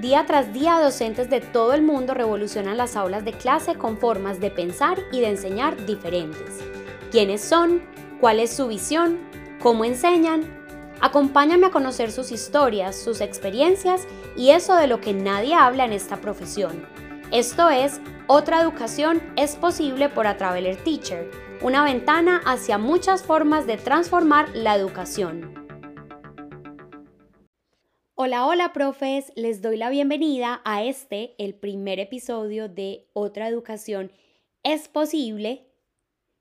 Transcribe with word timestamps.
Día 0.00 0.26
tras 0.26 0.52
día, 0.52 0.78
docentes 0.78 1.28
de 1.28 1.40
todo 1.40 1.74
el 1.74 1.82
mundo 1.82 2.14
revolucionan 2.14 2.76
las 2.76 2.94
aulas 2.94 3.24
de 3.24 3.32
clase 3.32 3.74
con 3.74 3.98
formas 3.98 4.38
de 4.38 4.48
pensar 4.48 4.96
y 5.10 5.18
de 5.18 5.30
enseñar 5.30 5.86
diferentes. 5.86 6.60
¿Quiénes 7.10 7.40
son? 7.40 7.82
¿Cuál 8.20 8.38
es 8.38 8.52
su 8.52 8.68
visión? 8.68 9.18
¿Cómo 9.60 9.84
enseñan? 9.84 10.44
Acompáñame 11.00 11.66
a 11.66 11.70
conocer 11.72 12.12
sus 12.12 12.30
historias, 12.30 12.94
sus 12.94 13.20
experiencias 13.20 14.06
y 14.36 14.50
eso 14.50 14.76
de 14.76 14.86
lo 14.86 15.00
que 15.00 15.14
nadie 15.14 15.56
habla 15.56 15.84
en 15.84 15.92
esta 15.92 16.18
profesión. 16.18 16.86
Esto 17.32 17.68
es, 17.68 18.00
otra 18.28 18.60
educación 18.60 19.20
es 19.34 19.56
posible 19.56 20.08
por 20.08 20.28
A 20.28 20.36
Traveler 20.36 20.76
Teacher, 20.76 21.28
una 21.60 21.82
ventana 21.82 22.40
hacia 22.46 22.78
muchas 22.78 23.24
formas 23.24 23.66
de 23.66 23.78
transformar 23.78 24.48
la 24.54 24.76
educación. 24.76 25.67
Hola, 28.20 28.48
hola 28.48 28.72
profes, 28.72 29.30
les 29.36 29.62
doy 29.62 29.76
la 29.76 29.90
bienvenida 29.90 30.60
a 30.64 30.82
este, 30.82 31.36
el 31.38 31.54
primer 31.54 32.00
episodio 32.00 32.68
de 32.68 33.06
Otra 33.12 33.46
Educación 33.46 34.10
es 34.64 34.88
Posible. 34.88 35.68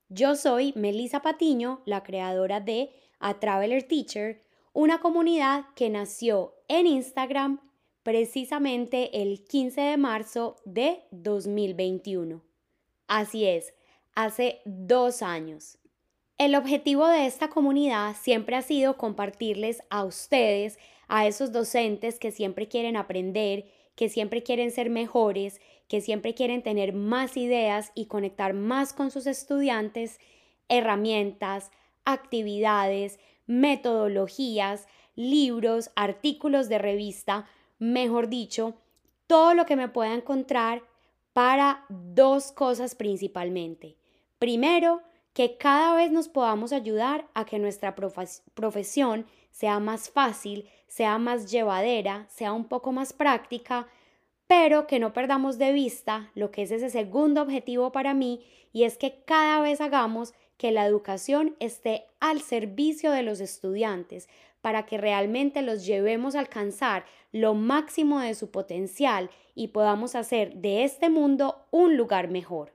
Yo 0.10 0.36
soy 0.36 0.74
Melissa 0.76 1.22
Patiño, 1.22 1.84
la 1.86 2.02
creadora 2.02 2.62
de 2.62 2.90
A 3.20 3.40
Traveler 3.40 3.84
Teacher, 3.84 4.42
una 4.74 5.00
comunidad 5.02 5.66
que 5.76 5.92
nació 5.92 6.56
en 6.68 6.88
Instagram 6.88 7.60
precisamente 8.02 9.22
el 9.22 9.44
15 9.44 9.80
de 9.80 9.98
marzo 9.98 10.56
de 10.66 11.04
2021. 11.12 12.42
Así 13.06 13.46
es, 13.46 13.76
hace 14.16 14.62
dos 14.66 15.22
años. 15.22 15.78
El 16.40 16.56
objetivo 16.56 17.06
de 17.06 17.28
esta 17.28 17.50
comunidad 17.50 18.16
siempre 18.20 18.56
ha 18.56 18.64
sido 18.64 18.98
compartirles 18.98 19.84
a 19.92 20.06
ustedes 20.06 20.80
a 21.08 21.28
esos 21.28 21.52
docentes 21.52 22.20
que 22.20 22.32
siempre 22.32 22.68
quieren 22.68 22.98
aprender, 22.98 23.66
que 23.96 24.10
siempre 24.10 24.44
quieren 24.44 24.72
ser 24.72 24.90
mejores, 24.90 25.60
que 25.88 26.02
siempre 26.02 26.34
quieren 26.34 26.62
tener 26.62 26.94
más 26.94 27.38
ideas 27.38 27.92
y 27.96 28.06
conectar 28.06 28.54
más 28.54 28.94
con 28.94 29.10
sus 29.12 29.26
estudiantes, 29.26 30.20
herramientas, 30.70 31.72
actividades, 32.06 33.20
metodologías, 33.48 34.88
libros, 35.16 35.92
artículos 35.96 36.70
de 36.70 36.78
revista, 36.78 37.48
mejor 37.80 38.28
dicho, 38.30 38.76
todo 39.26 39.54
lo 39.54 39.66
que 39.66 39.76
me 39.76 39.90
pueda 39.90 40.14
encontrar 40.14 40.84
para 41.34 41.86
dos 41.90 42.52
cosas 42.52 42.96
principalmente. 42.96 43.98
Primero, 44.40 45.02
que 45.34 45.58
cada 45.58 45.96
vez 45.96 46.12
nos 46.12 46.30
podamos 46.30 46.74
ayudar 46.74 47.28
a 47.36 47.46
que 47.46 47.60
nuestra 47.60 47.94
profesión 48.56 49.28
sea 49.58 49.80
más 49.80 50.12
fácil, 50.12 50.70
sea 50.86 51.18
más 51.18 51.50
llevadera, 51.50 52.28
sea 52.30 52.54
un 52.54 52.66
poco 52.66 52.92
más 52.92 53.12
práctica, 53.12 53.88
pero 54.46 54.86
que 54.86 55.00
no 55.00 55.14
perdamos 55.14 55.58
de 55.58 55.72
vista 55.72 56.30
lo 56.36 56.52
que 56.52 56.62
es 56.62 56.70
ese 56.70 56.92
segundo 56.92 57.42
objetivo 57.42 57.92
para 57.92 58.14
mí 58.14 58.46
y 58.72 58.84
es 58.84 59.00
que 59.00 59.24
cada 59.26 59.60
vez 59.60 59.82
hagamos 59.82 60.36
que 60.58 60.72
la 60.72 60.86
educación 60.86 61.56
esté 61.60 62.06
al 62.20 62.42
servicio 62.42 63.12
de 63.12 63.24
los 63.24 63.40
estudiantes 63.40 64.30
para 64.62 64.86
que 64.86 65.00
realmente 65.00 65.64
los 65.64 65.88
llevemos 65.88 66.36
a 66.36 66.40
alcanzar 66.40 67.06
lo 67.32 67.56
máximo 67.56 68.20
de 68.20 68.36
su 68.36 68.52
potencial 68.52 69.32
y 69.56 69.70
podamos 69.70 70.14
hacer 70.14 70.54
de 70.58 70.84
este 70.84 71.10
mundo 71.10 71.66
un 71.72 71.98
lugar 71.98 72.30
mejor. 72.30 72.74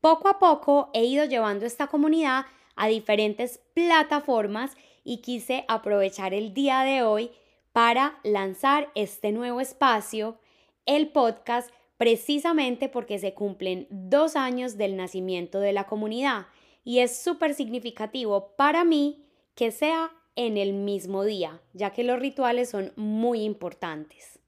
Poco 0.00 0.28
a 0.28 0.38
poco 0.38 0.88
he 0.94 1.04
ido 1.04 1.26
llevando 1.26 1.66
esta 1.66 1.88
comunidad 1.88 2.46
a 2.76 2.86
diferentes 2.86 3.60
plataformas 3.74 4.74
y 5.10 5.22
quise 5.22 5.64
aprovechar 5.66 6.34
el 6.34 6.54
día 6.54 6.82
de 6.82 7.02
hoy 7.02 7.32
para 7.72 8.20
lanzar 8.22 8.92
este 8.94 9.32
nuevo 9.32 9.60
espacio, 9.60 10.38
el 10.86 11.08
podcast, 11.08 11.68
precisamente 11.96 12.88
porque 12.88 13.18
se 13.18 13.34
cumplen 13.34 13.88
dos 13.90 14.36
años 14.36 14.76
del 14.76 14.96
nacimiento 14.96 15.58
de 15.58 15.72
la 15.72 15.88
comunidad 15.88 16.46
y 16.84 17.00
es 17.00 17.16
súper 17.16 17.54
significativo 17.54 18.54
para 18.56 18.84
mí 18.84 19.24
que 19.56 19.72
sea 19.72 20.12
en 20.36 20.56
el 20.56 20.74
mismo 20.74 21.24
día, 21.24 21.60
ya 21.72 21.90
que 21.90 22.04
los 22.04 22.20
rituales 22.20 22.70
son 22.70 22.92
muy 22.94 23.42
importantes. 23.42 24.38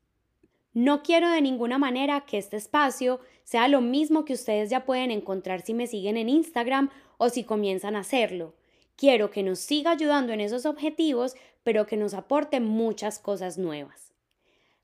No 0.75 1.03
quiero 1.03 1.29
de 1.29 1.43
ninguna 1.43 1.79
manera 1.79 2.21
que 2.21 2.39
este 2.39 2.57
espacio 2.57 3.19
sea 3.43 3.67
lo 3.67 3.81
mismo 3.81 4.25
que 4.25 4.35
ustedes 4.35 4.71
ya 4.71 4.85
pueden 4.85 5.11
encontrar 5.11 5.63
si 5.63 5.75
me 5.75 5.89
siguen 5.89 6.17
en 6.17 6.29
Instagram 6.29 6.89
o 7.19 7.31
si 7.31 7.43
comienzan 7.43 7.97
a 7.97 8.01
hacerlo. 8.01 8.55
Quiero 8.97 9.31
que 9.31 9.43
nos 9.43 9.59
siga 9.59 9.93
ayudando 9.93 10.33
en 10.33 10.41
esos 10.41 10.67
objetivos, 10.67 11.35
pero 11.63 11.87
que 11.87 11.97
nos 11.97 12.15
aporte 12.15 12.61
muchas 12.61 13.19
cosas 13.19 13.59
nuevas. 13.59 14.13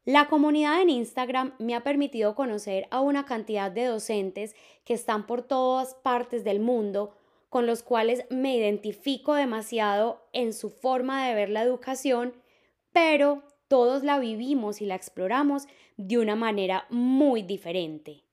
La 0.04 0.26
comunidad 0.28 0.80
en 0.80 0.88
Instagram 0.88 1.52
me 1.58 1.74
ha 1.74 1.82
permitido 1.82 2.34
conocer 2.34 2.86
a 2.90 3.00
una 3.00 3.26
cantidad 3.26 3.70
de 3.70 3.84
docentes 3.84 4.56
que 4.84 4.94
están 4.94 5.26
por 5.26 5.42
todas 5.42 5.94
partes 5.96 6.44
del 6.44 6.60
mundo, 6.60 7.14
con 7.50 7.66
los 7.66 7.82
cuales 7.82 8.24
me 8.30 8.56
identifico 8.56 9.34
demasiado 9.34 10.26
en 10.32 10.54
su 10.54 10.70
forma 10.70 11.26
de 11.26 11.34
ver 11.34 11.50
la 11.50 11.62
educación, 11.62 12.32
pero 12.92 13.42
todos 13.68 14.02
la 14.02 14.18
vivimos 14.18 14.80
y 14.80 14.86
la 14.86 14.94
exploramos 14.94 15.66
de 15.98 16.16
una 16.16 16.36
manera 16.36 16.86
muy 16.88 17.42
diferente. 17.42 18.24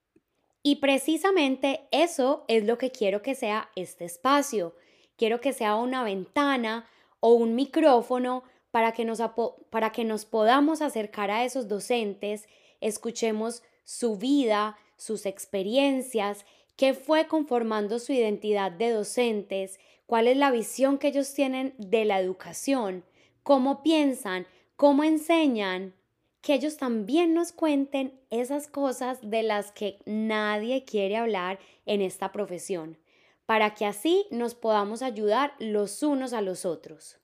Y 0.63 0.77
precisamente 0.77 1.81
eso 1.91 2.45
es 2.47 2.65
lo 2.65 2.77
que 2.77 2.91
quiero 2.91 3.21
que 3.21 3.35
sea 3.35 3.69
este 3.75 4.05
espacio, 4.05 4.75
quiero 5.17 5.41
que 5.41 5.53
sea 5.53 5.75
una 5.75 6.03
ventana 6.03 6.85
o 7.19 7.33
un 7.33 7.55
micrófono 7.55 8.43
para 8.71 8.91
que 8.91 9.05
nos, 9.05 9.21
para 9.69 9.91
que 9.91 10.03
nos 10.03 10.25
podamos 10.25 10.81
acercar 10.81 11.31
a 11.31 11.45
esos 11.45 11.67
docentes, 11.67 12.47
escuchemos 12.81 13.63
su 13.83 14.17
vida, 14.17 14.77
sus 14.97 15.25
experiencias, 15.25 16.45
qué 16.75 16.93
fue 16.93 17.27
conformando 17.27 17.99
su 17.99 18.11
identidad 18.11 18.71
de 18.71 18.89
docentes, 18.91 19.79
cuál 20.05 20.27
es 20.27 20.37
la 20.37 20.51
visión 20.51 20.97
que 20.97 21.07
ellos 21.07 21.33
tienen 21.33 21.73
de 21.77 22.05
la 22.05 22.19
educación, 22.19 23.05
cómo 23.43 23.81
piensan, 23.81 24.45
cómo 24.75 25.03
enseñan, 25.03 25.93
que 26.41 26.53
ellos 26.53 26.77
también 26.77 27.33
nos 27.33 27.53
cuenten 27.53 28.19
esas 28.29 28.67
cosas 28.67 29.19
de 29.21 29.41
las 29.41 29.71
que 29.71 29.99
nadie 30.05 30.83
quiere 30.83 31.17
hablar 31.17 31.59
en 31.85 32.01
esta 32.01 32.31
profesión 32.31 32.97
para 33.45 33.73
que 33.73 33.85
así 33.85 34.25
nos 34.31 34.55
podamos 34.55 35.01
ayudar 35.01 35.53
los 35.59 36.01
unos 36.03 36.33
a 36.33 36.41
los 36.41 36.65
otros. 36.65 37.19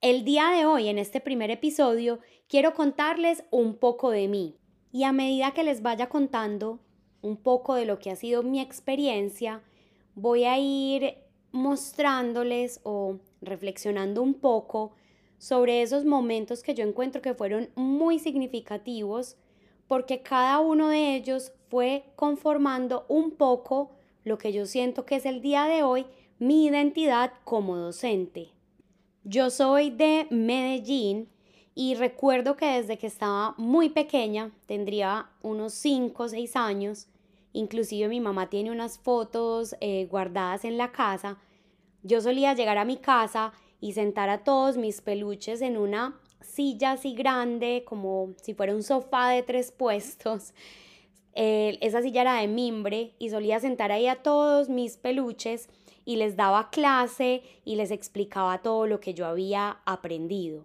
El 0.00 0.24
día 0.24 0.50
de 0.50 0.66
hoy, 0.66 0.88
en 0.88 0.98
este 0.98 1.20
primer 1.20 1.50
episodio, 1.50 2.18
quiero 2.48 2.74
contarles 2.74 3.44
un 3.50 3.76
poco 3.76 4.10
de 4.10 4.28
mí 4.28 4.58
y 4.92 5.04
a 5.04 5.12
medida 5.12 5.52
que 5.52 5.64
les 5.64 5.82
vaya 5.82 6.08
contando 6.08 6.80
un 7.20 7.36
poco 7.36 7.74
de 7.74 7.86
lo 7.86 7.98
que 7.98 8.10
ha 8.10 8.16
sido 8.16 8.42
mi 8.42 8.60
experiencia, 8.60 9.62
voy 10.14 10.44
a 10.44 10.58
ir 10.58 11.16
mostrándoles 11.52 12.80
o 12.84 13.18
reflexionando 13.40 14.22
un 14.22 14.34
poco 14.34 14.92
sobre 15.38 15.82
esos 15.82 16.04
momentos 16.04 16.62
que 16.62 16.74
yo 16.74 16.84
encuentro 16.84 17.22
que 17.22 17.34
fueron 17.34 17.70
muy 17.74 18.18
significativos 18.18 19.36
porque 19.88 20.22
cada 20.22 20.60
uno 20.60 20.88
de 20.88 21.14
ellos 21.14 21.52
fue 21.68 22.04
conformando 22.16 23.04
un 23.08 23.32
poco 23.32 23.93
lo 24.24 24.38
que 24.38 24.52
yo 24.52 24.66
siento 24.66 25.06
que 25.06 25.16
es 25.16 25.26
el 25.26 25.40
día 25.40 25.64
de 25.64 25.82
hoy 25.82 26.06
mi 26.38 26.66
identidad 26.66 27.32
como 27.44 27.76
docente. 27.76 28.50
Yo 29.22 29.50
soy 29.50 29.90
de 29.90 30.26
Medellín 30.30 31.28
y 31.74 31.94
recuerdo 31.94 32.56
que 32.56 32.66
desde 32.66 32.98
que 32.98 33.06
estaba 33.06 33.54
muy 33.56 33.88
pequeña, 33.90 34.52
tendría 34.66 35.30
unos 35.42 35.74
5 35.74 36.22
o 36.22 36.28
6 36.28 36.56
años, 36.56 37.08
inclusive 37.52 38.08
mi 38.08 38.20
mamá 38.20 38.50
tiene 38.50 38.70
unas 38.70 38.98
fotos 38.98 39.74
eh, 39.80 40.06
guardadas 40.10 40.64
en 40.64 40.76
la 40.76 40.92
casa, 40.92 41.38
yo 42.02 42.20
solía 42.20 42.54
llegar 42.54 42.78
a 42.78 42.84
mi 42.84 42.98
casa 42.98 43.52
y 43.80 43.92
sentar 43.92 44.28
a 44.28 44.44
todos 44.44 44.76
mis 44.76 45.00
peluches 45.00 45.62
en 45.62 45.76
una 45.76 46.20
silla 46.40 46.92
así 46.92 47.14
grande, 47.14 47.82
como 47.86 48.34
si 48.42 48.54
fuera 48.54 48.74
un 48.74 48.82
sofá 48.82 49.30
de 49.30 49.42
tres 49.42 49.72
puestos, 49.72 50.52
esa 51.34 52.02
silla 52.02 52.22
era 52.22 52.34
de 52.40 52.48
mimbre 52.48 53.14
y 53.18 53.30
solía 53.30 53.60
sentar 53.60 53.92
ahí 53.92 54.06
a 54.06 54.22
todos 54.22 54.68
mis 54.68 54.96
peluches 54.96 55.68
y 56.04 56.16
les 56.16 56.36
daba 56.36 56.70
clase 56.70 57.42
y 57.64 57.76
les 57.76 57.90
explicaba 57.90 58.62
todo 58.62 58.86
lo 58.86 59.00
que 59.00 59.14
yo 59.14 59.26
había 59.26 59.78
aprendido. 59.84 60.64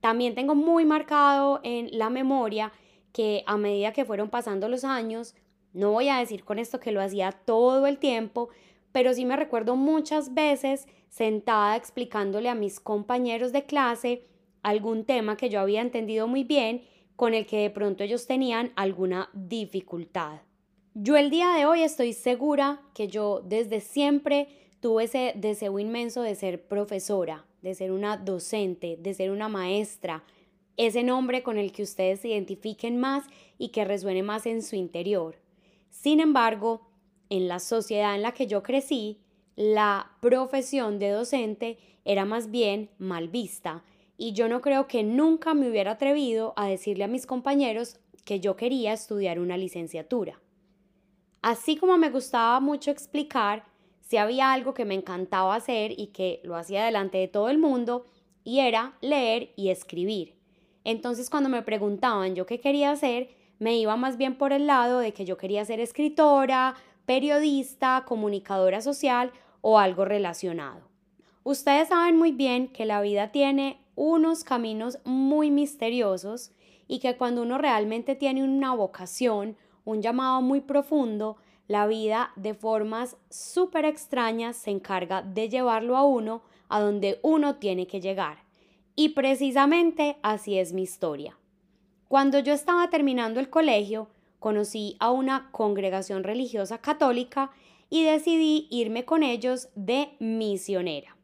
También 0.00 0.34
tengo 0.34 0.54
muy 0.54 0.84
marcado 0.84 1.60
en 1.62 1.88
la 1.92 2.10
memoria 2.10 2.72
que 3.12 3.42
a 3.46 3.56
medida 3.56 3.92
que 3.92 4.04
fueron 4.04 4.30
pasando 4.30 4.68
los 4.68 4.84
años, 4.84 5.34
no 5.72 5.92
voy 5.92 6.08
a 6.08 6.18
decir 6.18 6.44
con 6.44 6.58
esto 6.58 6.80
que 6.80 6.92
lo 6.92 7.02
hacía 7.02 7.32
todo 7.32 7.86
el 7.86 7.98
tiempo, 7.98 8.48
pero 8.92 9.12
sí 9.12 9.24
me 9.24 9.36
recuerdo 9.36 9.76
muchas 9.76 10.34
veces 10.34 10.88
sentada 11.08 11.76
explicándole 11.76 12.48
a 12.48 12.54
mis 12.54 12.80
compañeros 12.80 13.52
de 13.52 13.64
clase 13.64 14.24
algún 14.62 15.04
tema 15.04 15.36
que 15.36 15.48
yo 15.48 15.60
había 15.60 15.80
entendido 15.80 16.26
muy 16.26 16.44
bien 16.44 16.82
con 17.20 17.34
el 17.34 17.44
que 17.44 17.58
de 17.58 17.68
pronto 17.68 18.02
ellos 18.02 18.26
tenían 18.26 18.72
alguna 18.76 19.28
dificultad. 19.34 20.40
Yo 20.94 21.18
el 21.18 21.28
día 21.28 21.50
de 21.50 21.66
hoy 21.66 21.82
estoy 21.82 22.14
segura 22.14 22.80
que 22.94 23.08
yo 23.08 23.42
desde 23.44 23.82
siempre 23.82 24.48
tuve 24.80 25.04
ese 25.04 25.34
deseo 25.36 25.78
inmenso 25.78 26.22
de 26.22 26.34
ser 26.34 26.66
profesora, 26.66 27.44
de 27.60 27.74
ser 27.74 27.92
una 27.92 28.16
docente, 28.16 28.96
de 28.98 29.12
ser 29.12 29.32
una 29.32 29.50
maestra, 29.50 30.24
ese 30.78 31.02
nombre 31.02 31.42
con 31.42 31.58
el 31.58 31.72
que 31.72 31.82
ustedes 31.82 32.20
se 32.20 32.28
identifiquen 32.28 32.96
más 32.96 33.26
y 33.58 33.68
que 33.68 33.84
resuene 33.84 34.22
más 34.22 34.46
en 34.46 34.62
su 34.62 34.76
interior. 34.76 35.36
Sin 35.90 36.20
embargo, 36.20 36.88
en 37.28 37.48
la 37.48 37.58
sociedad 37.58 38.14
en 38.14 38.22
la 38.22 38.32
que 38.32 38.46
yo 38.46 38.62
crecí, 38.62 39.18
la 39.56 40.10
profesión 40.22 40.98
de 40.98 41.10
docente 41.10 41.76
era 42.06 42.24
más 42.24 42.50
bien 42.50 42.88
mal 42.96 43.28
vista 43.28 43.84
y 44.22 44.34
yo 44.34 44.50
no 44.50 44.60
creo 44.60 44.86
que 44.86 45.02
nunca 45.02 45.54
me 45.54 45.70
hubiera 45.70 45.92
atrevido 45.92 46.52
a 46.56 46.66
decirle 46.66 47.04
a 47.04 47.08
mis 47.08 47.24
compañeros 47.24 47.98
que 48.26 48.38
yo 48.38 48.54
quería 48.54 48.92
estudiar 48.92 49.40
una 49.40 49.56
licenciatura. 49.56 50.38
Así 51.40 51.78
como 51.78 51.96
me 51.96 52.10
gustaba 52.10 52.60
mucho 52.60 52.90
explicar, 52.90 53.64
si 54.02 54.18
había 54.18 54.52
algo 54.52 54.74
que 54.74 54.84
me 54.84 54.94
encantaba 54.94 55.54
hacer 55.54 55.98
y 55.98 56.08
que 56.08 56.42
lo 56.44 56.56
hacía 56.56 56.84
delante 56.84 57.16
de 57.16 57.28
todo 57.28 57.48
el 57.48 57.56
mundo, 57.56 58.08
y 58.44 58.58
era 58.58 58.92
leer 59.00 59.54
y 59.56 59.70
escribir. 59.70 60.36
Entonces 60.84 61.30
cuando 61.30 61.48
me 61.48 61.62
preguntaban 61.62 62.34
yo 62.34 62.44
qué 62.44 62.60
quería 62.60 62.90
hacer, 62.90 63.30
me 63.58 63.78
iba 63.78 63.96
más 63.96 64.18
bien 64.18 64.36
por 64.36 64.52
el 64.52 64.66
lado 64.66 64.98
de 64.98 65.14
que 65.14 65.24
yo 65.24 65.38
quería 65.38 65.64
ser 65.64 65.80
escritora, 65.80 66.74
periodista, 67.06 68.04
comunicadora 68.06 68.82
social 68.82 69.32
o 69.62 69.78
algo 69.78 70.04
relacionado. 70.04 70.82
Ustedes 71.42 71.88
saben 71.88 72.18
muy 72.18 72.32
bien 72.32 72.68
que 72.68 72.84
la 72.84 73.00
vida 73.00 73.32
tiene 73.32 73.80
unos 74.00 74.44
caminos 74.44 74.98
muy 75.04 75.50
misteriosos 75.50 76.52
y 76.88 77.00
que 77.00 77.18
cuando 77.18 77.42
uno 77.42 77.58
realmente 77.58 78.14
tiene 78.16 78.42
una 78.42 78.74
vocación, 78.74 79.58
un 79.84 80.00
llamado 80.00 80.40
muy 80.40 80.62
profundo, 80.62 81.36
la 81.68 81.86
vida 81.86 82.32
de 82.34 82.54
formas 82.54 83.18
súper 83.28 83.84
extrañas 83.84 84.56
se 84.56 84.70
encarga 84.70 85.20
de 85.20 85.50
llevarlo 85.50 85.98
a 85.98 86.04
uno 86.06 86.40
a 86.70 86.80
donde 86.80 87.20
uno 87.22 87.56
tiene 87.56 87.86
que 87.86 88.00
llegar. 88.00 88.38
Y 88.96 89.10
precisamente 89.10 90.16
así 90.22 90.58
es 90.58 90.72
mi 90.72 90.80
historia. 90.80 91.36
Cuando 92.08 92.38
yo 92.38 92.54
estaba 92.54 92.88
terminando 92.88 93.38
el 93.38 93.50
colegio, 93.50 94.08
conocí 94.38 94.96
a 94.98 95.10
una 95.10 95.50
congregación 95.52 96.24
religiosa 96.24 96.78
católica 96.78 97.50
y 97.90 98.04
decidí 98.04 98.66
irme 98.70 99.04
con 99.04 99.22
ellos 99.22 99.68
de 99.74 100.16
misionera. 100.20 101.19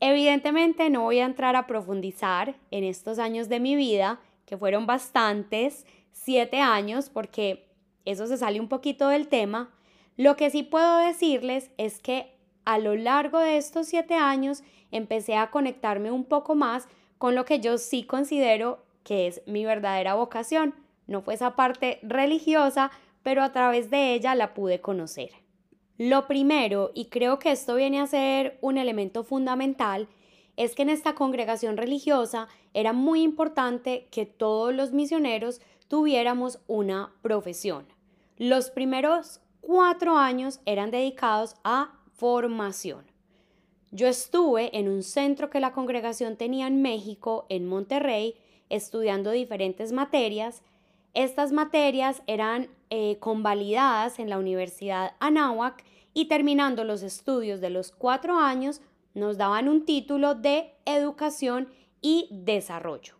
Evidentemente 0.00 0.88
no 0.88 1.02
voy 1.02 1.20
a 1.20 1.26
entrar 1.26 1.56
a 1.56 1.66
profundizar 1.66 2.56
en 2.70 2.84
estos 2.84 3.18
años 3.18 3.48
de 3.50 3.60
mi 3.60 3.76
vida, 3.76 4.18
que 4.46 4.56
fueron 4.56 4.86
bastantes, 4.86 5.86
siete 6.10 6.58
años, 6.58 7.10
porque 7.10 7.68
eso 8.06 8.26
se 8.26 8.38
sale 8.38 8.60
un 8.60 8.68
poquito 8.68 9.08
del 9.08 9.28
tema. 9.28 9.70
Lo 10.16 10.36
que 10.36 10.50
sí 10.50 10.62
puedo 10.62 10.96
decirles 10.98 11.70
es 11.76 12.00
que 12.00 12.32
a 12.64 12.78
lo 12.78 12.94
largo 12.94 13.38
de 13.38 13.58
estos 13.58 13.86
siete 13.86 14.14
años 14.14 14.62
empecé 14.90 15.36
a 15.36 15.50
conectarme 15.50 16.10
un 16.10 16.24
poco 16.24 16.54
más 16.54 16.88
con 17.18 17.34
lo 17.34 17.44
que 17.44 17.60
yo 17.60 17.78
sí 17.78 18.02
considero 18.02 18.82
que 19.04 19.26
es 19.26 19.42
mi 19.46 19.64
verdadera 19.64 20.14
vocación. 20.14 20.74
No 21.06 21.20
fue 21.20 21.34
esa 21.34 21.56
parte 21.56 21.98
religiosa, 22.02 22.90
pero 23.22 23.42
a 23.42 23.52
través 23.52 23.90
de 23.90 24.14
ella 24.14 24.34
la 24.34 24.54
pude 24.54 24.80
conocer. 24.80 25.30
Lo 26.00 26.26
primero, 26.26 26.92
y 26.94 27.10
creo 27.10 27.38
que 27.38 27.50
esto 27.50 27.74
viene 27.74 28.00
a 28.00 28.06
ser 28.06 28.56
un 28.62 28.78
elemento 28.78 29.22
fundamental, 29.22 30.08
es 30.56 30.74
que 30.74 30.80
en 30.80 30.88
esta 30.88 31.14
congregación 31.14 31.76
religiosa 31.76 32.48
era 32.72 32.94
muy 32.94 33.20
importante 33.20 34.08
que 34.10 34.24
todos 34.24 34.74
los 34.74 34.92
misioneros 34.92 35.60
tuviéramos 35.88 36.58
una 36.68 37.12
profesión. 37.20 37.84
Los 38.38 38.70
primeros 38.70 39.42
cuatro 39.60 40.16
años 40.16 40.60
eran 40.64 40.90
dedicados 40.90 41.56
a 41.64 41.92
formación. 42.14 43.04
Yo 43.90 44.06
estuve 44.06 44.74
en 44.78 44.88
un 44.88 45.02
centro 45.02 45.50
que 45.50 45.60
la 45.60 45.72
congregación 45.72 46.38
tenía 46.38 46.66
en 46.66 46.80
México, 46.80 47.44
en 47.50 47.66
Monterrey, 47.66 48.36
estudiando 48.70 49.32
diferentes 49.32 49.92
materias. 49.92 50.62
Estas 51.14 51.52
materias 51.52 52.22
eran 52.26 52.68
eh, 52.90 53.18
convalidadas 53.18 54.18
en 54.18 54.30
la 54.30 54.38
Universidad 54.38 55.12
Anáhuac 55.18 55.84
y 56.14 56.26
terminando 56.26 56.84
los 56.84 57.02
estudios 57.02 57.60
de 57.60 57.70
los 57.70 57.90
cuatro 57.92 58.36
años 58.36 58.80
nos 59.14 59.36
daban 59.36 59.68
un 59.68 59.84
título 59.84 60.34
de 60.34 60.74
educación 60.84 61.68
y 62.00 62.28
desarrollo. 62.30 63.14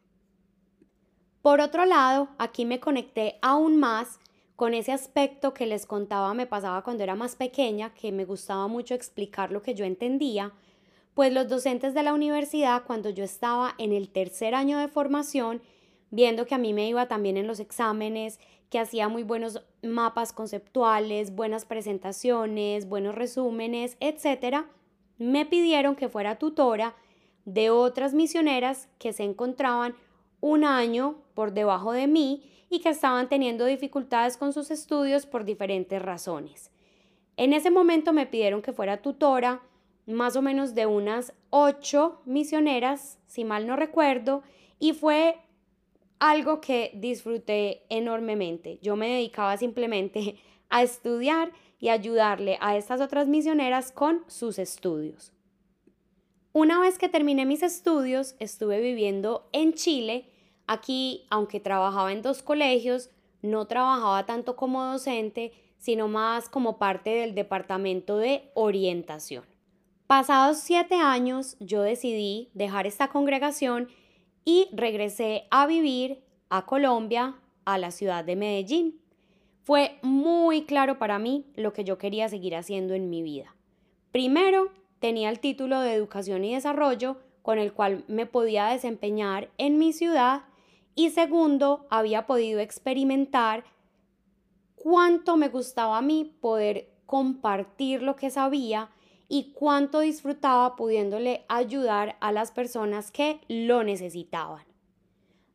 Por 1.42 1.60
otro 1.60 1.84
lado, 1.84 2.28
aquí 2.38 2.64
me 2.64 2.80
conecté 2.80 3.38
aún 3.42 3.78
más 3.78 4.20
con 4.56 4.74
ese 4.74 4.92
aspecto 4.92 5.54
que 5.54 5.66
les 5.66 5.86
contaba 5.86 6.34
me 6.34 6.46
pasaba 6.46 6.84
cuando 6.84 7.02
era 7.02 7.14
más 7.14 7.34
pequeña, 7.34 7.94
que 7.94 8.12
me 8.12 8.26
gustaba 8.26 8.68
mucho 8.68 8.94
explicar 8.94 9.50
lo 9.50 9.62
que 9.62 9.74
yo 9.74 9.86
entendía, 9.86 10.52
pues 11.14 11.32
los 11.32 11.48
docentes 11.48 11.94
de 11.94 12.02
la 12.02 12.12
universidad, 12.12 12.84
cuando 12.84 13.08
yo 13.08 13.24
estaba 13.24 13.74
en 13.78 13.92
el 13.92 14.10
tercer 14.10 14.54
año 14.54 14.78
de 14.78 14.88
formación, 14.88 15.62
viendo 16.10 16.46
que 16.46 16.54
a 16.54 16.58
mí 16.58 16.72
me 16.72 16.88
iba 16.88 17.08
también 17.08 17.36
en 17.36 17.46
los 17.46 17.60
exámenes, 17.60 18.38
que 18.68 18.78
hacía 18.78 19.08
muy 19.08 19.22
buenos 19.22 19.64
mapas 19.82 20.32
conceptuales, 20.32 21.34
buenas 21.34 21.64
presentaciones, 21.64 22.88
buenos 22.88 23.14
resúmenes, 23.14 23.96
etc., 24.00 24.64
me 25.18 25.44
pidieron 25.44 25.96
que 25.96 26.08
fuera 26.08 26.38
tutora 26.38 26.94
de 27.44 27.70
otras 27.70 28.14
misioneras 28.14 28.88
que 28.98 29.12
se 29.12 29.24
encontraban 29.24 29.94
un 30.40 30.64
año 30.64 31.16
por 31.34 31.52
debajo 31.52 31.92
de 31.92 32.06
mí 32.06 32.50
y 32.70 32.80
que 32.80 32.88
estaban 32.88 33.28
teniendo 33.28 33.66
dificultades 33.66 34.36
con 34.36 34.52
sus 34.52 34.70
estudios 34.70 35.26
por 35.26 35.44
diferentes 35.44 36.00
razones. 36.00 36.70
En 37.36 37.52
ese 37.52 37.70
momento 37.70 38.12
me 38.12 38.26
pidieron 38.26 38.62
que 38.62 38.72
fuera 38.72 39.02
tutora 39.02 39.60
más 40.06 40.36
o 40.36 40.42
menos 40.42 40.74
de 40.74 40.86
unas 40.86 41.34
ocho 41.50 42.20
misioneras, 42.24 43.18
si 43.26 43.44
mal 43.44 43.66
no 43.66 43.76
recuerdo, 43.76 44.42
y 44.78 44.92
fue 44.92 45.36
algo 46.20 46.60
que 46.60 46.92
disfruté 46.94 47.82
enormemente. 47.88 48.78
Yo 48.80 48.94
me 48.94 49.08
dedicaba 49.08 49.56
simplemente 49.56 50.36
a 50.70 50.82
estudiar 50.84 51.50
y 51.80 51.88
ayudarle 51.88 52.58
a 52.60 52.76
estas 52.76 53.00
otras 53.00 53.26
misioneras 53.26 53.90
con 53.90 54.22
sus 54.28 54.60
estudios. 54.60 55.32
Una 56.52 56.80
vez 56.80 56.98
que 56.98 57.08
terminé 57.08 57.44
mis 57.46 57.62
estudios, 57.62 58.36
estuve 58.38 58.80
viviendo 58.80 59.48
en 59.52 59.72
Chile 59.72 60.30
Aquí, 60.72 61.26
aunque 61.30 61.58
trabajaba 61.58 62.12
en 62.12 62.22
dos 62.22 62.44
colegios, 62.44 63.10
no 63.42 63.66
trabajaba 63.66 64.24
tanto 64.24 64.54
como 64.54 64.84
docente, 64.84 65.50
sino 65.78 66.06
más 66.06 66.48
como 66.48 66.78
parte 66.78 67.10
del 67.10 67.34
departamento 67.34 68.18
de 68.18 68.52
orientación. 68.54 69.42
Pasados 70.06 70.58
siete 70.58 70.94
años, 70.94 71.56
yo 71.58 71.82
decidí 71.82 72.50
dejar 72.54 72.86
esta 72.86 73.08
congregación 73.08 73.88
y 74.44 74.68
regresé 74.72 75.44
a 75.50 75.66
vivir 75.66 76.22
a 76.48 76.66
Colombia, 76.66 77.36
a 77.64 77.78
la 77.78 77.90
ciudad 77.90 78.24
de 78.24 78.36
Medellín. 78.36 79.00
Fue 79.62 79.98
muy 80.02 80.64
claro 80.64 80.98
para 80.98 81.18
mí 81.18 81.46
lo 81.54 81.72
que 81.72 81.84
yo 81.84 81.98
quería 81.98 82.28
seguir 82.28 82.56
haciendo 82.56 82.94
en 82.94 83.10
mi 83.10 83.22
vida. 83.22 83.54
Primero, 84.12 84.72
tenía 84.98 85.30
el 85.30 85.40
título 85.40 85.80
de 85.80 85.94
Educación 85.94 86.44
y 86.44 86.54
Desarrollo 86.54 87.18
con 87.42 87.58
el 87.58 87.72
cual 87.72 88.04
me 88.08 88.26
podía 88.26 88.66
desempeñar 88.66 89.50
en 89.58 89.78
mi 89.78 89.92
ciudad 89.92 90.42
y 90.94 91.10
segundo, 91.10 91.86
había 91.88 92.26
podido 92.26 92.60
experimentar 92.60 93.64
cuánto 94.74 95.36
me 95.36 95.48
gustaba 95.48 95.98
a 95.98 96.02
mí 96.02 96.36
poder 96.40 96.90
compartir 97.06 98.02
lo 98.02 98.16
que 98.16 98.30
sabía 98.30 98.90
y 99.32 99.52
cuánto 99.52 100.00
disfrutaba 100.00 100.74
pudiéndole 100.74 101.44
ayudar 101.48 102.16
a 102.20 102.32
las 102.32 102.50
personas 102.50 103.12
que 103.12 103.40
lo 103.48 103.84
necesitaban. 103.84 104.64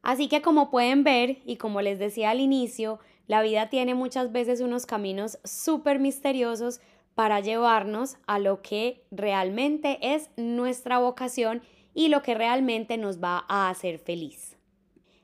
Así 0.01 0.29
que 0.29 0.41
como 0.41 0.71
pueden 0.71 1.03
ver 1.03 1.39
y 1.45 1.57
como 1.57 1.81
les 1.81 1.99
decía 1.99 2.29
al 2.29 2.39
inicio, 2.39 2.99
la 3.27 3.41
vida 3.41 3.69
tiene 3.69 3.93
muchas 3.93 4.31
veces 4.31 4.61
unos 4.61 4.85
caminos 4.85 5.39
súper 5.43 5.99
misteriosos 5.99 6.79
para 7.15 7.41
llevarnos 7.41 8.17
a 8.27 8.39
lo 8.39 8.61
que 8.61 9.03
realmente 9.11 9.99
es 10.01 10.29
nuestra 10.37 10.99
vocación 10.99 11.61
y 11.93 12.07
lo 12.07 12.21
que 12.21 12.33
realmente 12.33 12.97
nos 12.97 13.21
va 13.21 13.43
a 13.49 13.69
hacer 13.69 13.99
feliz. 13.99 14.55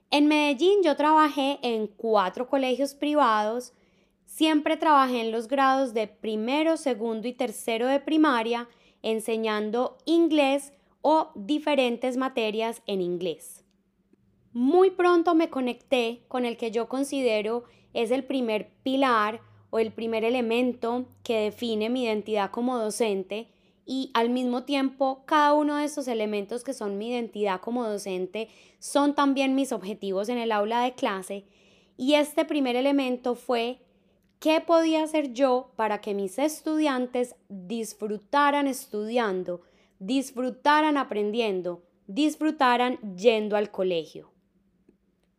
En 0.10 0.27
Medellín 0.27 0.84
yo 0.84 0.98
trabajé 0.98 1.60
en 1.62 1.88
cuatro 1.88 2.50
colegios 2.50 2.96
privados, 2.96 3.72
siempre 4.32 4.78
trabajé 4.78 5.20
en 5.20 5.32
los 5.34 5.50
grados 5.50 5.94
de 5.94 6.08
primero, 6.08 6.78
segundo 6.78 7.28
y 7.28 7.34
tercero 7.34 7.88
de 7.88 8.00
primaria, 8.00 8.70
enseñando 9.04 9.98
inglés 10.06 10.72
o 11.02 11.32
diferentes 11.36 12.16
materias 12.16 12.82
en 12.88 13.02
inglés. 13.02 13.66
Muy 14.54 14.92
pronto 14.92 15.36
me 15.36 15.50
conecté 15.50 16.22
con 16.30 16.46
el 16.46 16.56
que 16.56 16.72
yo 16.72 16.88
considero 16.88 17.66
es 17.94 18.10
el 18.10 18.24
primer 18.24 18.70
pilar 18.84 19.42
o 19.70 19.80
el 19.80 19.92
primer 19.92 20.24
elemento 20.24 21.06
que 21.24 21.40
define 21.40 21.90
mi 21.90 22.06
identidad 22.06 22.52
como 22.52 22.78
docente 22.78 23.50
y 23.86 24.12
al 24.14 24.30
mismo 24.30 24.64
tiempo 24.64 25.24
cada 25.26 25.54
uno 25.54 25.76
de 25.76 25.84
estos 25.84 26.08
elementos 26.08 26.64
que 26.64 26.74
son 26.74 26.98
mi 26.98 27.10
identidad 27.10 27.60
como 27.60 27.86
docente 27.86 28.48
son 28.80 29.14
también 29.14 29.56
mis 29.56 29.74
objetivos 29.74 30.30
en 30.30 30.38
el 30.38 30.54
aula 30.54 30.84
de 30.84 30.94
clase 30.94 31.44
y 31.98 32.14
este 32.14 32.46
primer 32.46 32.78
elemento 32.78 33.36
fue 33.36 33.80
qué 34.42 34.60
podía 34.60 35.04
hacer 35.04 35.34
yo 35.34 35.72
para 35.76 36.02
que 36.02 36.16
mis 36.16 36.40
estudiantes 36.40 37.36
disfrutaran 37.48 38.68
estudiando, 38.68 39.62
disfrutaran 40.00 40.98
aprendiendo, 40.98 41.84
disfrutaran 42.08 42.98
yendo 43.16 43.56
al 43.56 43.70
colegio. 43.70 44.32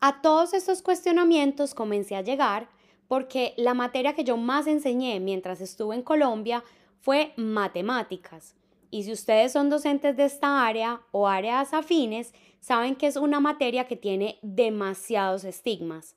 A 0.01 0.23
todos 0.23 0.55
estos 0.55 0.83
cuestionamientos 0.83 1.75
comencé 1.75 2.15
a 2.15 2.23
llegar 2.23 2.69
porque 3.09 3.55
la 3.57 3.75
materia 3.75 4.15
que 4.15 4.23
yo 4.23 4.37
más 4.37 4.69
enseñé 4.69 5.19
mientras 5.19 5.61
estuve 5.61 5.97
en 5.97 6.03
Colombia 6.03 6.63
fue 7.01 7.33
matemáticas. 7.37 8.55
Y 8.93 9.03
si 9.03 9.11
ustedes 9.11 9.51
son 9.51 9.69
docentes 9.69 10.17
de 10.17 10.27
esta 10.27 10.65
área 10.65 11.01
o 11.11 11.27
áreas 11.27 11.75
afines, 11.75 12.33
saben 12.61 12.95
que 12.95 13.09
es 13.09 13.17
una 13.17 13.41
materia 13.41 13.89
que 13.89 13.97
tiene 13.97 14.39
demasiados 14.43 15.43
estigmas. 15.43 16.15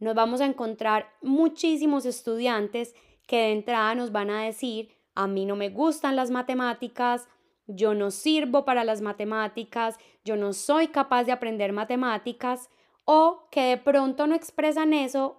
Nos 0.00 0.14
vamos 0.14 0.40
a 0.40 0.46
encontrar 0.46 1.10
muchísimos 1.20 2.06
estudiantes 2.06 2.94
que 3.26 3.36
de 3.36 3.52
entrada 3.52 3.94
nos 3.94 4.10
van 4.10 4.30
a 4.30 4.42
decir, 4.42 4.90
a 5.14 5.26
mí 5.26 5.44
no 5.44 5.56
me 5.56 5.68
gustan 5.68 6.16
las 6.16 6.30
matemáticas, 6.30 7.28
yo 7.66 7.94
no 7.94 8.10
sirvo 8.10 8.64
para 8.64 8.82
las 8.82 9.02
matemáticas, 9.02 9.98
yo 10.24 10.36
no 10.36 10.54
soy 10.54 10.88
capaz 10.88 11.24
de 11.24 11.32
aprender 11.32 11.72
matemáticas, 11.72 12.70
o 13.04 13.46
que 13.50 13.62
de 13.62 13.76
pronto 13.76 14.26
no 14.26 14.34
expresan 14.34 14.92
eso 14.92 15.36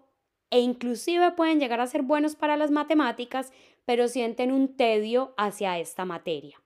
e 0.51 0.59
inclusive 0.59 1.31
pueden 1.31 1.59
llegar 1.59 1.79
a 1.79 1.87
ser 1.87 2.03
buenos 2.03 2.35
para 2.35 2.57
las 2.57 2.69
matemáticas, 2.69 3.51
pero 3.85 4.07
sienten 4.07 4.51
un 4.51 4.75
tedio 4.75 5.33
hacia 5.37 5.79
esta 5.79 6.05
materia. 6.05 6.61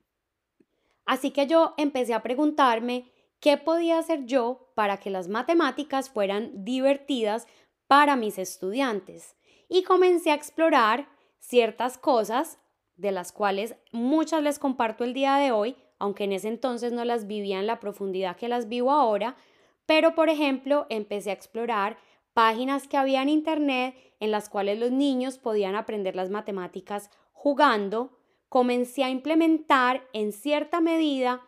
Así 1.05 1.31
que 1.31 1.47
yo 1.47 1.75
empecé 1.77 2.13
a 2.13 2.23
preguntarme 2.23 3.11
qué 3.39 3.57
podía 3.57 3.99
hacer 3.99 4.25
yo 4.25 4.71
para 4.73 4.97
que 4.97 5.11
las 5.11 5.27
matemáticas 5.27 6.09
fueran 6.09 6.65
divertidas 6.65 7.47
para 7.95 8.17
mis 8.17 8.37
estudiantes. 8.37 9.37
Y 9.69 9.83
comencé 9.83 10.31
a 10.31 10.33
explorar 10.33 11.07
ciertas 11.39 11.97
cosas 11.97 12.59
de 12.97 13.13
las 13.13 13.31
cuales 13.31 13.77
muchas 13.93 14.43
les 14.43 14.59
comparto 14.59 15.05
el 15.05 15.13
día 15.13 15.37
de 15.37 15.53
hoy, 15.53 15.77
aunque 15.97 16.25
en 16.25 16.33
ese 16.33 16.49
entonces 16.49 16.91
no 16.91 17.05
las 17.05 17.25
vivía 17.25 17.57
en 17.57 17.67
la 17.67 17.79
profundidad 17.79 18.35
que 18.35 18.49
las 18.49 18.67
vivo 18.67 18.91
ahora, 18.91 19.37
pero 19.85 20.13
por 20.13 20.27
ejemplo 20.27 20.87
empecé 20.89 21.29
a 21.29 21.35
explorar 21.35 21.97
páginas 22.33 22.89
que 22.89 22.97
había 22.97 23.21
en 23.21 23.29
Internet 23.29 23.95
en 24.19 24.29
las 24.29 24.49
cuales 24.49 24.77
los 24.77 24.91
niños 24.91 25.37
podían 25.37 25.77
aprender 25.77 26.17
las 26.17 26.29
matemáticas 26.29 27.09
jugando, 27.31 28.19
comencé 28.49 29.05
a 29.05 29.09
implementar 29.09 30.05
en 30.11 30.33
cierta 30.33 30.81
medida, 30.81 31.43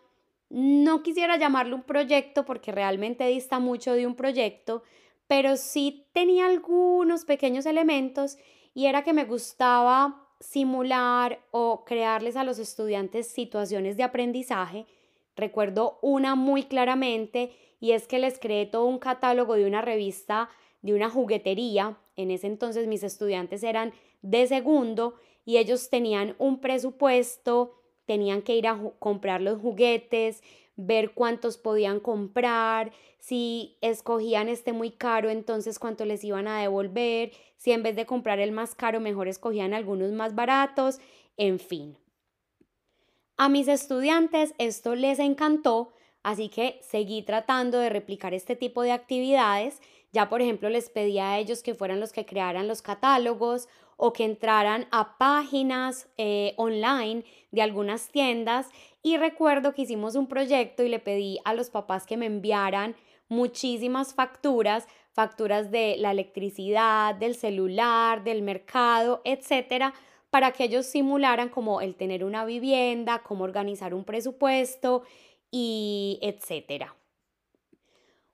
no 0.49 1.03
quisiera 1.03 1.35
llamarlo 1.35 1.75
un 1.75 1.83
proyecto 1.83 2.45
porque 2.45 2.71
realmente 2.71 3.27
dista 3.27 3.59
mucho 3.59 3.91
de 3.91 4.07
un 4.07 4.15
proyecto, 4.15 4.83
pero 5.27 5.57
sí 5.57 6.07
tenía 6.13 6.45
algunos 6.45 7.25
pequeños 7.25 7.65
elementos 7.65 8.37
y 8.73 8.85
era 8.85 9.03
que 9.03 9.13
me 9.13 9.25
gustaba 9.25 10.27
simular 10.39 11.39
o 11.51 11.83
crearles 11.83 12.35
a 12.35 12.43
los 12.43 12.59
estudiantes 12.59 13.27
situaciones 13.27 13.97
de 13.97 14.03
aprendizaje. 14.03 14.85
Recuerdo 15.35 15.99
una 16.01 16.35
muy 16.35 16.63
claramente 16.63 17.51
y 17.79 17.91
es 17.91 18.07
que 18.07 18.19
les 18.19 18.39
creé 18.39 18.65
todo 18.65 18.85
un 18.85 18.99
catálogo 18.99 19.55
de 19.55 19.65
una 19.65 19.81
revista 19.81 20.49
de 20.81 20.93
una 20.93 21.09
juguetería. 21.09 21.97
En 22.15 22.31
ese 22.31 22.47
entonces 22.47 22.87
mis 22.87 23.03
estudiantes 23.03 23.63
eran 23.63 23.93
de 24.21 24.47
segundo 24.47 25.15
y 25.45 25.57
ellos 25.57 25.89
tenían 25.89 26.35
un 26.39 26.59
presupuesto, 26.59 27.81
tenían 28.05 28.41
que 28.41 28.55
ir 28.55 28.67
a 28.67 28.79
comprar 28.99 29.41
los 29.41 29.59
juguetes, 29.59 30.43
ver 30.77 31.11
cuántos 31.11 31.57
podían 31.57 31.99
comprar, 31.99 32.91
si 33.19 33.77
escogían 33.81 34.47
este 34.47 34.71
muy 34.71 34.91
caro, 34.91 35.29
entonces 35.29 35.79
cuánto 35.79 36.05
les 36.05 36.23
iban 36.23 36.47
a 36.47 36.61
devolver, 36.61 37.31
si 37.57 37.71
en 37.71 37.83
vez 37.83 37.95
de 37.95 38.05
comprar 38.05 38.39
el 38.39 38.51
más 38.51 38.75
caro, 38.75 38.99
mejor 38.99 39.27
escogían 39.27 39.73
algunos 39.73 40.11
más 40.13 40.35
baratos, 40.35 40.99
en 41.35 41.59
fin. 41.59 41.97
A 43.35 43.49
mis 43.49 43.67
estudiantes 43.67 44.53
esto 44.59 44.95
les 44.95 45.19
encantó, 45.19 45.93
así 46.23 46.49
que 46.49 46.79
seguí 46.81 47.23
tratando 47.23 47.79
de 47.79 47.89
replicar 47.89 48.33
este 48.33 48.55
tipo 48.55 48.81
de 48.83 48.91
actividades. 48.91 49.81
Ya, 50.13 50.29
por 50.29 50.41
ejemplo, 50.41 50.69
les 50.69 50.89
pedí 50.89 51.19
a 51.19 51.37
ellos 51.37 51.61
que 51.63 51.75
fueran 51.75 51.99
los 51.99 52.11
que 52.11 52.25
crearan 52.25 52.67
los 52.67 52.81
catálogos 52.81 53.67
o 53.97 54.13
que 54.13 54.23
entraran 54.23 54.87
a 54.91 55.17
páginas 55.17 56.07
eh, 56.17 56.53
online 56.57 57.25
de 57.51 57.61
algunas 57.61 58.09
tiendas 58.09 58.69
y 59.03 59.17
recuerdo 59.17 59.73
que 59.73 59.81
hicimos 59.81 60.15
un 60.15 60.27
proyecto 60.27 60.83
y 60.83 60.89
le 60.89 60.99
pedí 60.99 61.39
a 61.45 61.53
los 61.53 61.69
papás 61.69 62.05
que 62.05 62.17
me 62.17 62.27
enviaran 62.27 62.95
muchísimas 63.27 64.13
facturas, 64.13 64.87
facturas 65.11 65.71
de 65.71 65.95
la 65.97 66.11
electricidad, 66.11 67.15
del 67.15 67.35
celular, 67.35 68.23
del 68.23 68.41
mercado, 68.43 69.21
etcétera, 69.25 69.93
para 70.29 70.51
que 70.51 70.65
ellos 70.65 70.85
simularan 70.85 71.49
como 71.49 71.81
el 71.81 71.95
tener 71.95 72.23
una 72.23 72.45
vivienda, 72.45 73.23
cómo 73.23 73.43
organizar 73.43 73.93
un 73.93 74.03
presupuesto 74.03 75.03
y 75.51 76.19
etcétera. 76.21 76.95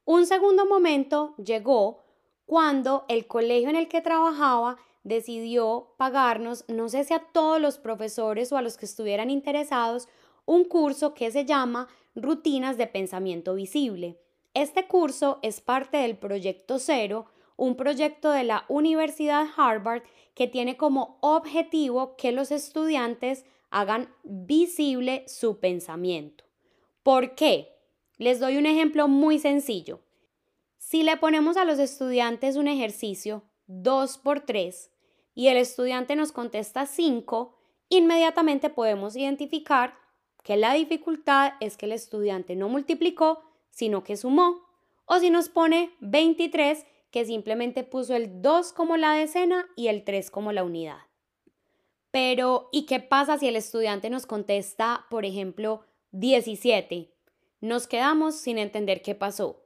Un 0.06 0.26
segundo 0.26 0.66
momento 0.66 1.34
llegó 1.38 2.04
cuando 2.46 3.06
el 3.08 3.26
colegio 3.26 3.70
en 3.70 3.78
el 3.78 3.88
que 3.88 4.02
trabajaba 4.02 4.78
decidió 5.04 5.94
pagarnos, 5.98 6.66
no 6.68 6.90
sé 6.90 7.04
si 7.06 7.14
a 7.14 7.20
todos 7.32 7.62
los 7.62 7.78
profesores 7.78 8.52
o 8.52 8.58
a 8.58 8.62
los 8.62 8.78
que 8.78 8.86
estuvieran 8.86 9.30
interesados, 9.30 10.10
un 10.46 10.66
curso 10.66 11.14
que 11.14 11.32
se 11.32 11.46
llama 11.46 11.88
Rutinas 12.16 12.78
de 12.78 12.88
Pensamiento 12.88 13.56
Visible. 13.56 14.20
Este 14.54 14.88
curso 14.88 15.40
es 15.42 15.62
parte 15.62 15.98
del 15.98 16.18
Proyecto 16.18 16.80
Cero, 16.80 17.26
un 17.56 17.76
proyecto 17.76 18.32
de 18.32 18.44
la 18.44 18.66
Universidad 18.68 19.48
Harvard 19.56 20.04
que 20.34 20.48
tiene 20.48 20.76
como 20.76 21.18
objetivo 21.22 22.16
que 22.18 22.32
los 22.32 22.52
estudiantes 22.52 23.46
hagan 23.70 24.14
visible 24.24 25.24
su 25.28 25.60
pensamiento. 25.60 26.44
¿Por 27.04 27.36
qué? 27.36 27.73
Les 28.24 28.40
doy 28.40 28.56
un 28.56 28.66
ejemplo 28.66 29.10
muy 29.10 29.38
sencillo. 29.38 30.00
Si 30.78 31.04
le 31.04 31.18
ponemos 31.18 31.58
a 31.58 31.66
los 31.66 31.78
estudiantes 31.78 32.56
un 32.56 32.70
ejercicio 32.70 33.44
2 33.68 34.18
por 34.20 34.40
3 34.40 34.92
y 35.36 35.50
el 35.50 35.58
estudiante 35.58 36.16
nos 36.16 36.32
contesta 36.32 36.86
5, 36.86 37.54
inmediatamente 37.90 38.70
podemos 38.70 39.18
identificar 39.18 39.96
que 40.42 40.56
la 40.56 40.74
dificultad 40.74 41.56
es 41.60 41.76
que 41.76 41.86
el 41.86 41.92
estudiante 41.92 42.56
no 42.56 42.70
multiplicó, 42.70 43.44
sino 43.72 44.06
que 44.06 44.16
sumó. 44.16 44.70
O 45.04 45.20
si 45.20 45.30
nos 45.30 45.50
pone 45.50 45.92
23, 46.00 46.86
que 47.12 47.26
simplemente 47.26 47.84
puso 47.84 48.16
el 48.16 48.42
2 48.42 48.72
como 48.72 48.96
la 48.96 49.12
decena 49.12 49.68
y 49.76 49.88
el 49.88 50.06
3 50.06 50.32
como 50.32 50.54
la 50.54 50.64
unidad. 50.64 51.00
Pero, 52.10 52.70
¿y 52.72 52.86
qué 52.86 53.02
pasa 53.02 53.38
si 53.38 53.50
el 53.50 53.58
estudiante 53.58 54.10
nos 54.10 54.26
contesta, 54.26 55.08
por 55.10 55.26
ejemplo, 55.26 55.84
17? 56.12 57.13
Nos 57.64 57.88
quedamos 57.88 58.36
sin 58.36 58.58
entender 58.58 59.02
qué 59.02 59.16
pasó. 59.16 59.64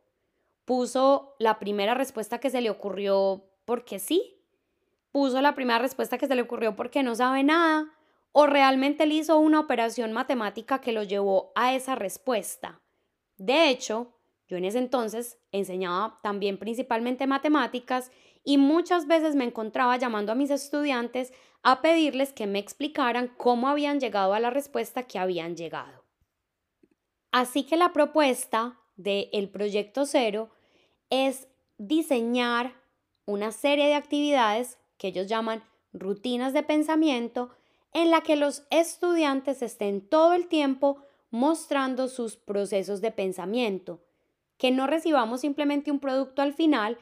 Puso 0.66 1.34
la 1.40 1.58
primera 1.58 1.96
respuesta 1.96 2.40
que 2.40 2.52
se 2.52 2.62
le 2.62 2.70
ocurrió 2.70 3.50
porque 3.66 3.98
sí. 3.98 4.40
Puso 5.12 5.42
la 5.42 5.56
primera 5.56 5.80
respuesta 5.80 6.20
que 6.20 6.28
se 6.28 6.36
le 6.36 6.44
ocurrió 6.44 6.76
porque 6.76 7.02
no 7.02 7.16
sabe 7.16 7.44
nada 7.44 7.92
o 8.34 8.46
realmente 8.46 9.06
él 9.06 9.14
hizo 9.14 9.40
una 9.40 9.60
operación 9.60 10.14
matemática 10.14 10.80
que 10.80 10.92
lo 10.92 11.02
llevó 11.02 11.52
a 11.56 11.74
esa 11.74 11.96
respuesta. 11.96 12.80
De 13.38 13.68
hecho, 13.70 14.14
yo 14.48 14.58
en 14.58 14.66
ese 14.66 14.78
entonces 14.78 15.40
enseñaba 15.52 16.20
también 16.22 16.60
principalmente 16.60 17.26
matemáticas 17.26 18.12
y 18.44 18.60
muchas 18.60 19.08
veces 19.08 19.34
me 19.34 19.46
encontraba 19.46 19.98
llamando 19.98 20.32
a 20.32 20.36
mis 20.36 20.52
estudiantes 20.52 21.34
a 21.64 21.82
pedirles 21.82 22.32
que 22.32 22.46
me 22.46 22.60
explicaran 22.60 23.34
cómo 23.38 23.68
habían 23.68 24.00
llegado 24.00 24.36
a 24.36 24.40
la 24.40 24.52
respuesta 24.52 25.08
que 25.08 25.18
habían 25.18 25.56
llegado. 25.56 26.07
Así 27.32 27.64
que 27.64 27.78
la 27.78 27.94
propuesta 27.94 28.80
del 28.96 29.50
proyecto 29.50 30.06
cero 30.06 30.50
es 31.10 31.48
diseñar 31.78 32.74
una 33.26 33.52
serie 33.52 33.88
de 33.88 33.96
actividades 33.96 34.80
que 34.98 35.10
ellos 35.10 35.28
llaman 35.28 35.64
rutinas 35.94 36.54
de 36.54 36.64
pensamiento 36.64 37.50
en 37.94 38.12
la 38.12 38.22
que 38.22 38.36
los 38.36 38.64
estudiantes 38.70 39.62
estén 39.62 40.02
todo 40.02 40.34
el 40.34 40.48
tiempo 40.48 41.04
mostrando 41.30 42.08
sus 42.08 42.38
procesos 42.38 43.02
de 43.02 43.12
pensamiento, 43.12 44.02
que 44.58 44.72
no 44.72 44.88
recibamos 44.88 45.42
simplemente 45.42 45.92
un 45.92 46.00
producto 46.00 46.42
al 46.42 46.54
final, 46.54 46.98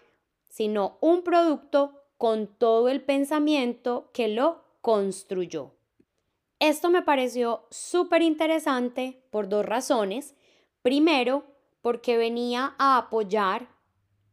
sino 0.49 0.97
un 1.01 1.23
producto 1.23 2.01
con 2.17 2.47
todo 2.47 2.89
el 2.89 3.03
pensamiento 3.03 4.09
que 4.13 4.27
lo 4.27 4.63
construyó. 4.81 5.74
Esto 6.59 6.89
me 6.89 7.01
pareció 7.01 7.65
súper 7.69 8.21
interesante 8.21 9.21
por 9.29 9.49
dos 9.49 9.65
razones. 9.65 10.35
Primero, 10.81 11.43
porque 11.81 12.17
venía 12.17 12.75
a 12.77 12.97
apoyar 12.97 13.67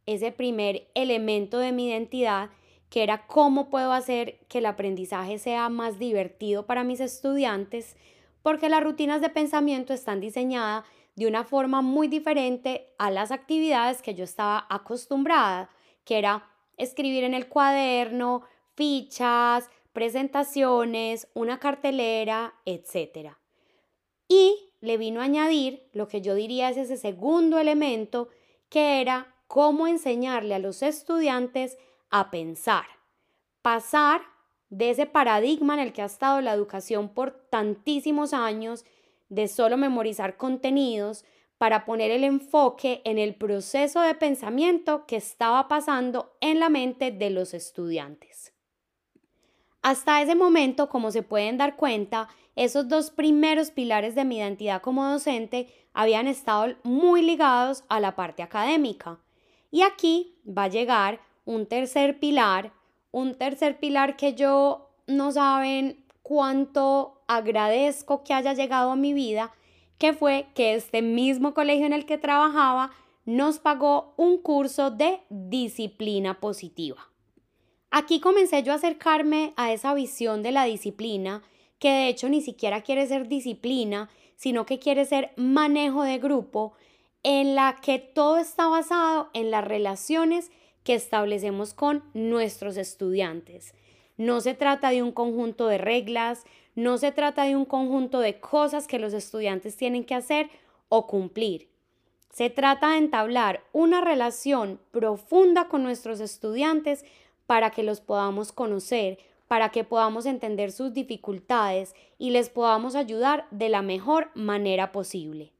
ese 0.05 0.31
primer 0.31 0.89
elemento 0.95 1.59
de 1.59 1.71
mi 1.71 1.87
identidad 1.87 2.49
que 2.89 3.03
era 3.03 3.25
cómo 3.25 3.69
puedo 3.71 3.91
hacer 3.91 4.39
que 4.47 4.59
el 4.59 4.67
aprendizaje 4.67 5.39
sea 5.39 5.67
más 5.69 5.97
divertido 5.97 6.67
para 6.67 6.83
mis 6.83 6.99
estudiantes, 6.99 7.97
porque 8.43 8.69
las 8.69 8.83
rutinas 8.83 9.19
de 9.19 9.29
pensamiento 9.29 9.93
están 9.93 10.19
diseñadas 10.19 10.85
de 11.15 11.25
una 11.25 11.43
forma 11.43 11.81
muy 11.81 12.07
diferente 12.07 12.93
a 12.99 13.09
las 13.09 13.31
actividades 13.31 14.03
que 14.03 14.13
yo 14.13 14.23
estaba 14.23 14.67
acostumbrada, 14.69 15.69
que 16.05 16.19
era 16.19 16.47
escribir 16.77 17.23
en 17.23 17.33
el 17.33 17.47
cuaderno, 17.47 18.43
fichas, 18.75 19.69
presentaciones, 19.93 21.27
una 21.33 21.59
cartelera, 21.59 22.55
etc. 22.65 23.35
Y 24.27 24.71
le 24.81 24.97
vino 24.97 25.21
a 25.21 25.25
añadir 25.25 25.87
lo 25.93 26.07
que 26.07 26.21
yo 26.21 26.35
diría 26.35 26.69
es 26.69 26.77
ese 26.77 26.97
segundo 26.97 27.59
elemento, 27.59 28.29
que 28.69 28.99
era 29.01 29.33
cómo 29.47 29.87
enseñarle 29.87 30.55
a 30.55 30.59
los 30.59 30.81
estudiantes 30.81 31.77
a 32.09 32.31
pensar, 32.31 32.85
pasar 33.61 34.21
de 34.69 34.89
ese 34.89 35.05
paradigma 35.05 35.75
en 35.75 35.79
el 35.79 35.93
que 35.93 36.01
ha 36.01 36.05
estado 36.05 36.41
la 36.41 36.53
educación 36.53 37.09
por 37.09 37.31
tantísimos 37.49 38.33
años, 38.33 38.85
de 39.29 39.47
solo 39.47 39.77
memorizar 39.77 40.37
contenidos, 40.37 41.23
para 41.59 41.85
poner 41.85 42.11
el 42.11 42.23
enfoque 42.23 43.01
en 43.05 43.19
el 43.19 43.35
proceso 43.35 44.01
de 44.01 44.15
pensamiento 44.15 45.05
que 45.05 45.15
estaba 45.15 45.67
pasando 45.67 46.35
en 46.41 46.59
la 46.59 46.69
mente 46.69 47.11
de 47.11 47.29
los 47.29 47.53
estudiantes. 47.53 48.52
Hasta 49.83 50.21
ese 50.21 50.33
momento, 50.33 50.87
como 50.87 51.11
se 51.11 51.23
pueden 51.23 51.57
dar 51.57 51.75
cuenta, 51.75 52.29
esos 52.55 52.87
dos 52.87 53.11
primeros 53.11 53.69
pilares 53.69 54.15
de 54.15 54.23
mi 54.23 54.37
identidad 54.37 54.81
como 54.81 55.05
docente 55.05 55.67
habían 55.93 56.25
estado 56.27 56.73
muy 56.83 57.21
ligados 57.21 57.83
a 57.89 57.99
la 57.99 58.15
parte 58.15 58.43
académica. 58.43 59.19
Y 59.71 59.81
aquí 59.81 60.37
va 60.47 60.63
a 60.63 60.69
llegar 60.69 61.19
un 61.43 61.65
tercer 61.65 62.17
pilar, 62.17 62.71
un 63.11 63.35
tercer 63.35 63.77
pilar 63.77 64.15
que 64.15 64.35
yo 64.35 64.89
no 65.05 65.33
saben 65.33 66.05
cuánto 66.21 67.21
agradezco 67.27 68.23
que 68.23 68.33
haya 68.33 68.53
llegado 68.53 68.91
a 68.91 68.95
mi 68.95 69.13
vida, 69.13 69.51
que 69.97 70.13
fue 70.13 70.47
que 70.55 70.75
este 70.75 71.01
mismo 71.01 71.53
colegio 71.53 71.85
en 71.85 71.93
el 71.93 72.05
que 72.05 72.17
trabajaba 72.17 72.91
nos 73.25 73.59
pagó 73.59 74.13
un 74.15 74.37
curso 74.37 74.91
de 74.91 75.19
disciplina 75.29 76.39
positiva. 76.39 77.12
Aquí 77.95 78.19
comencé 78.19 78.63
yo 78.63 78.71
a 78.71 78.77
acercarme 78.77 79.53
a 79.55 79.71
esa 79.71 79.93
visión 79.93 80.41
de 80.41 80.51
la 80.51 80.63
disciplina, 80.65 81.43
que 81.77 81.91
de 81.91 82.07
hecho 82.07 82.27
ni 82.27 82.41
siquiera 82.41 82.81
quiere 82.81 83.05
ser 83.05 83.27
disciplina, 83.27 84.09
sino 84.35 84.65
que 84.65 84.79
quiere 84.79 85.05
ser 85.05 85.29
manejo 85.35 86.01
de 86.01 86.17
grupo, 86.17 86.73
en 87.21 87.53
la 87.53 87.77
que 87.83 87.99
todo 87.99 88.37
está 88.37 88.67
basado 88.67 89.29
en 89.33 89.51
las 89.51 89.63
relaciones 89.63 90.51
que 90.83 90.95
establecemos 90.95 91.75
con 91.75 92.03
nuestros 92.15 92.77
estudiantes. 92.77 93.75
No 94.17 94.41
se 94.41 94.55
trata 94.55 94.89
de 94.89 95.03
un 95.03 95.11
conjunto 95.11 95.67
de 95.67 95.77
reglas, 95.77 96.45
no 96.73 96.97
se 96.97 97.11
trata 97.11 97.43
de 97.43 97.55
un 97.55 97.65
conjunto 97.65 98.21
de 98.21 98.39
cosas 98.39 98.87
que 98.87 98.97
los 98.97 99.13
estudiantes 99.13 99.77
tienen 99.77 100.03
que 100.03 100.15
hacer 100.15 100.49
o 100.89 101.05
cumplir. 101.05 101.69
Se 102.31 102.49
trata 102.49 102.93
de 102.93 102.97
entablar 102.97 103.63
una 103.71 104.01
relación 104.01 104.79
profunda 104.89 105.67
con 105.67 105.83
nuestros 105.83 106.19
estudiantes 106.19 107.05
para 107.45 107.71
que 107.71 107.83
los 107.83 108.01
podamos 108.01 108.51
conocer, 108.51 109.19
para 109.47 109.69
que 109.69 109.83
podamos 109.83 110.25
entender 110.25 110.71
sus 110.71 110.93
dificultades 110.93 111.93
y 112.17 112.31
les 112.31 112.49
podamos 112.49 112.95
ayudar 112.95 113.45
de 113.51 113.69
la 113.69 113.81
mejor 113.81 114.31
manera 114.33 114.91
posible. 114.91 115.53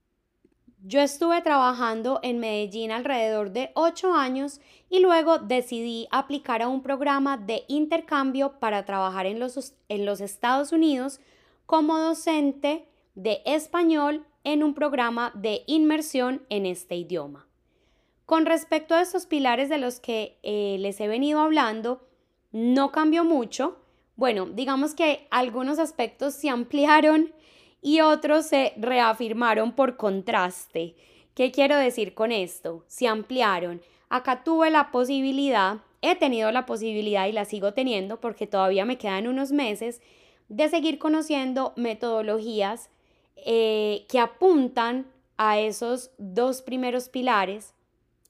Yo 0.85 0.99
estuve 0.99 1.41
trabajando 1.41 2.19
en 2.23 2.39
Medellín 2.39 2.91
alrededor 2.91 3.51
de 3.51 3.71
ocho 3.73 4.13
años 4.13 4.59
y 4.89 4.99
luego 4.99 5.37
decidí 5.37 6.07
aplicar 6.11 6.61
a 6.61 6.67
un 6.67 6.81
programa 6.81 7.37
de 7.37 7.63
intercambio 7.69 8.59
para 8.59 8.83
trabajar 8.83 9.25
en 9.25 9.39
los, 9.39 9.75
en 9.87 10.05
los 10.05 10.19
Estados 10.19 10.73
Unidos 10.73 11.21
como 11.65 11.97
docente 11.97 12.85
de 13.15 13.41
español 13.45 14.25
en 14.43 14.61
un 14.61 14.73
programa 14.73 15.31
de 15.35 15.63
inmersión 15.67 16.45
en 16.49 16.65
este 16.65 16.95
idioma. 16.95 17.47
Con 18.25 18.45
respecto 18.45 18.95
a 18.95 19.01
estos 19.01 19.25
pilares 19.25 19.69
de 19.69 19.77
los 19.77 19.99
que 19.99 20.37
eh, 20.43 20.77
les 20.79 20.99
he 21.01 21.07
venido 21.07 21.39
hablando, 21.39 22.07
no 22.51 22.91
cambió 22.91 23.23
mucho. 23.23 23.77
Bueno, 24.15 24.45
digamos 24.45 24.93
que 24.93 25.27
algunos 25.31 25.79
aspectos 25.79 26.33
se 26.33 26.49
ampliaron 26.49 27.33
y 27.81 27.99
otros 27.99 28.45
se 28.45 28.73
reafirmaron 28.77 29.73
por 29.73 29.97
contraste. 29.97 30.95
¿Qué 31.35 31.51
quiero 31.51 31.75
decir 31.75 32.13
con 32.13 32.31
esto? 32.31 32.85
Se 32.87 33.07
ampliaron. 33.07 33.81
Acá 34.09 34.43
tuve 34.43 34.69
la 34.69 34.91
posibilidad, 34.91 35.79
he 36.01 36.15
tenido 36.15 36.51
la 36.51 36.65
posibilidad 36.65 37.27
y 37.27 37.31
la 37.31 37.45
sigo 37.45 37.73
teniendo 37.73 38.21
porque 38.21 38.45
todavía 38.45 38.85
me 38.85 38.97
quedan 38.97 39.27
unos 39.27 39.51
meses, 39.51 40.01
de 40.49 40.69
seguir 40.69 40.99
conociendo 40.99 41.73
metodologías 41.75 42.89
eh, 43.35 44.05
que 44.07 44.19
apuntan 44.19 45.07
a 45.37 45.59
esos 45.59 46.11
dos 46.19 46.61
primeros 46.61 47.09
pilares. 47.09 47.73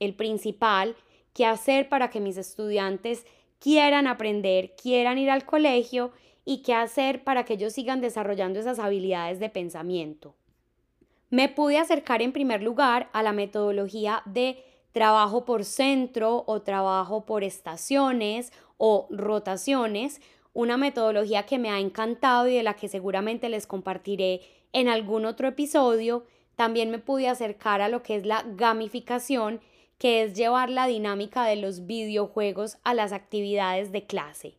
El 0.03 0.15
principal, 0.15 0.95
qué 1.33 1.45
hacer 1.45 1.87
para 1.87 2.09
que 2.09 2.19
mis 2.19 2.37
estudiantes 2.37 3.25
quieran 3.59 4.07
aprender, 4.07 4.75
quieran 4.75 5.17
ir 5.17 5.29
al 5.29 5.45
colegio 5.45 6.11
y 6.43 6.57
qué 6.63 6.73
hacer 6.73 7.23
para 7.23 7.45
que 7.45 7.53
ellos 7.53 7.73
sigan 7.73 8.01
desarrollando 8.01 8.59
esas 8.59 8.79
habilidades 8.79 9.39
de 9.39 9.49
pensamiento. 9.49 10.35
Me 11.29 11.47
pude 11.47 11.77
acercar 11.77 12.21
en 12.21 12.33
primer 12.33 12.61
lugar 12.61 13.09
a 13.13 13.23
la 13.23 13.31
metodología 13.31 14.21
de 14.25 14.63
trabajo 14.91 15.45
por 15.45 15.63
centro 15.63 16.43
o 16.45 16.61
trabajo 16.61 17.25
por 17.25 17.43
estaciones 17.43 18.51
o 18.77 19.07
rotaciones, 19.09 20.21
una 20.53 20.75
metodología 20.75 21.45
que 21.45 21.57
me 21.57 21.69
ha 21.71 21.79
encantado 21.79 22.47
y 22.47 22.55
de 22.55 22.63
la 22.63 22.75
que 22.75 22.89
seguramente 22.89 23.49
les 23.49 23.65
compartiré 23.65 24.41
en 24.73 24.89
algún 24.89 25.25
otro 25.25 25.47
episodio. 25.47 26.25
También 26.55 26.91
me 26.91 26.99
pude 26.99 27.29
acercar 27.29 27.81
a 27.81 27.89
lo 27.89 28.03
que 28.03 28.15
es 28.15 28.25
la 28.25 28.43
gamificación, 28.55 29.61
que 30.03 30.21
es 30.21 30.33
llevar 30.33 30.69
la 30.69 30.85
dinámica 30.85 31.45
de 31.45 31.55
los 31.55 31.85
videojuegos 31.85 32.77
a 32.83 32.93
las 32.93 33.13
actividades 33.13 33.93
de 33.93 34.05
clase. 34.05 34.57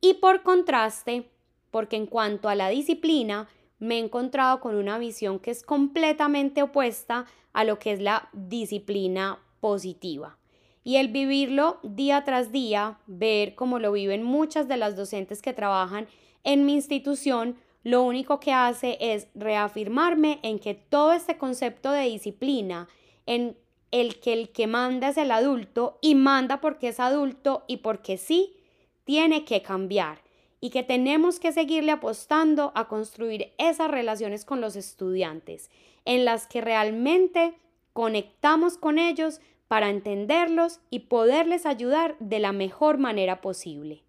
Y 0.00 0.14
por 0.14 0.44
contraste, 0.44 1.32
porque 1.72 1.96
en 1.96 2.06
cuanto 2.06 2.48
a 2.48 2.54
la 2.54 2.68
disciplina, 2.68 3.48
me 3.80 3.96
he 3.96 3.98
encontrado 3.98 4.60
con 4.60 4.76
una 4.76 4.98
visión 4.98 5.40
que 5.40 5.50
es 5.50 5.64
completamente 5.64 6.62
opuesta 6.62 7.26
a 7.52 7.64
lo 7.64 7.80
que 7.80 7.90
es 7.90 8.00
la 8.00 8.28
disciplina 8.32 9.40
positiva. 9.58 10.38
Y 10.84 10.94
el 10.98 11.08
vivirlo 11.08 11.80
día 11.82 12.22
tras 12.22 12.52
día, 12.52 13.00
ver 13.08 13.56
cómo 13.56 13.80
lo 13.80 13.90
viven 13.90 14.22
muchas 14.22 14.68
de 14.68 14.76
las 14.76 14.94
docentes 14.94 15.42
que 15.42 15.52
trabajan 15.52 16.06
en 16.44 16.64
mi 16.64 16.74
institución, 16.74 17.56
lo 17.82 18.02
único 18.02 18.38
que 18.38 18.52
hace 18.52 18.96
es 19.00 19.26
reafirmarme 19.34 20.38
en 20.44 20.60
que 20.60 20.74
todo 20.74 21.14
este 21.14 21.36
concepto 21.36 21.90
de 21.90 22.04
disciplina, 22.04 22.86
en 23.26 23.56
el 23.92 24.18
que 24.18 24.32
el 24.32 24.48
que 24.48 24.66
manda 24.66 25.10
es 25.10 25.16
el 25.16 25.30
adulto 25.30 25.98
y 26.00 26.16
manda 26.16 26.60
porque 26.60 26.88
es 26.88 26.98
adulto 26.98 27.62
y 27.68 27.76
porque 27.78 28.18
sí, 28.18 28.56
tiene 29.04 29.44
que 29.44 29.62
cambiar 29.62 30.20
y 30.60 30.70
que 30.70 30.82
tenemos 30.82 31.38
que 31.38 31.52
seguirle 31.52 31.92
apostando 31.92 32.72
a 32.74 32.88
construir 32.88 33.52
esas 33.58 33.90
relaciones 33.90 34.44
con 34.44 34.60
los 34.60 34.74
estudiantes 34.76 35.70
en 36.04 36.24
las 36.24 36.46
que 36.46 36.60
realmente 36.60 37.54
conectamos 37.92 38.78
con 38.78 38.98
ellos 38.98 39.40
para 39.68 39.90
entenderlos 39.90 40.80
y 40.90 41.00
poderles 41.00 41.66
ayudar 41.66 42.16
de 42.18 42.38
la 42.38 42.52
mejor 42.52 42.98
manera 42.98 43.40
posible. 43.40 44.02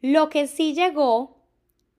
Lo 0.00 0.28
que 0.28 0.46
sí 0.46 0.74
llegó 0.74 1.36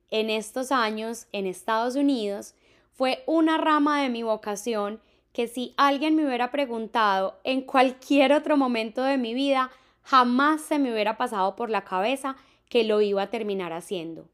en 0.09 0.29
estos 0.29 0.71
años 0.71 1.27
en 1.31 1.45
Estados 1.45 1.95
Unidos 1.95 2.55
fue 2.93 3.23
una 3.27 3.57
rama 3.57 4.01
de 4.01 4.09
mi 4.09 4.23
vocación 4.23 5.01
que 5.37 5.47
si 5.47 5.75
alguien 5.77 6.15
me 6.15 6.25
hubiera 6.25 6.49
preguntado 6.49 7.39
en 7.43 7.61
cualquier 7.61 8.33
otro 8.33 8.57
momento 8.57 9.03
de 9.03 9.19
mi 9.19 9.35
vida, 9.35 9.69
jamás 10.01 10.61
se 10.61 10.79
me 10.79 10.91
hubiera 10.91 11.15
pasado 11.15 11.55
por 11.55 11.69
la 11.69 11.83
cabeza 11.83 12.35
que 12.69 12.83
lo 12.83 13.01
iba 13.01 13.21
a 13.21 13.29
terminar 13.29 13.71
haciendo. 13.71 14.27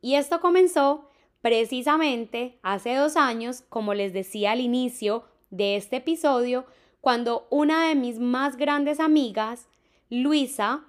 Y 0.00 0.16
esto 0.16 0.40
comenzó 0.40 1.08
precisamente 1.42 2.58
hace 2.64 2.96
dos 2.96 3.16
años, 3.16 3.62
como 3.68 3.94
les 3.94 4.12
decía 4.12 4.50
al 4.50 4.60
inicio 4.60 5.22
de 5.50 5.76
este 5.76 5.98
episodio, 5.98 6.66
cuando 7.00 7.46
una 7.50 7.86
de 7.86 7.94
mis 7.94 8.18
más 8.18 8.56
grandes 8.56 8.98
amigas, 8.98 9.68
Luisa, 10.10 10.86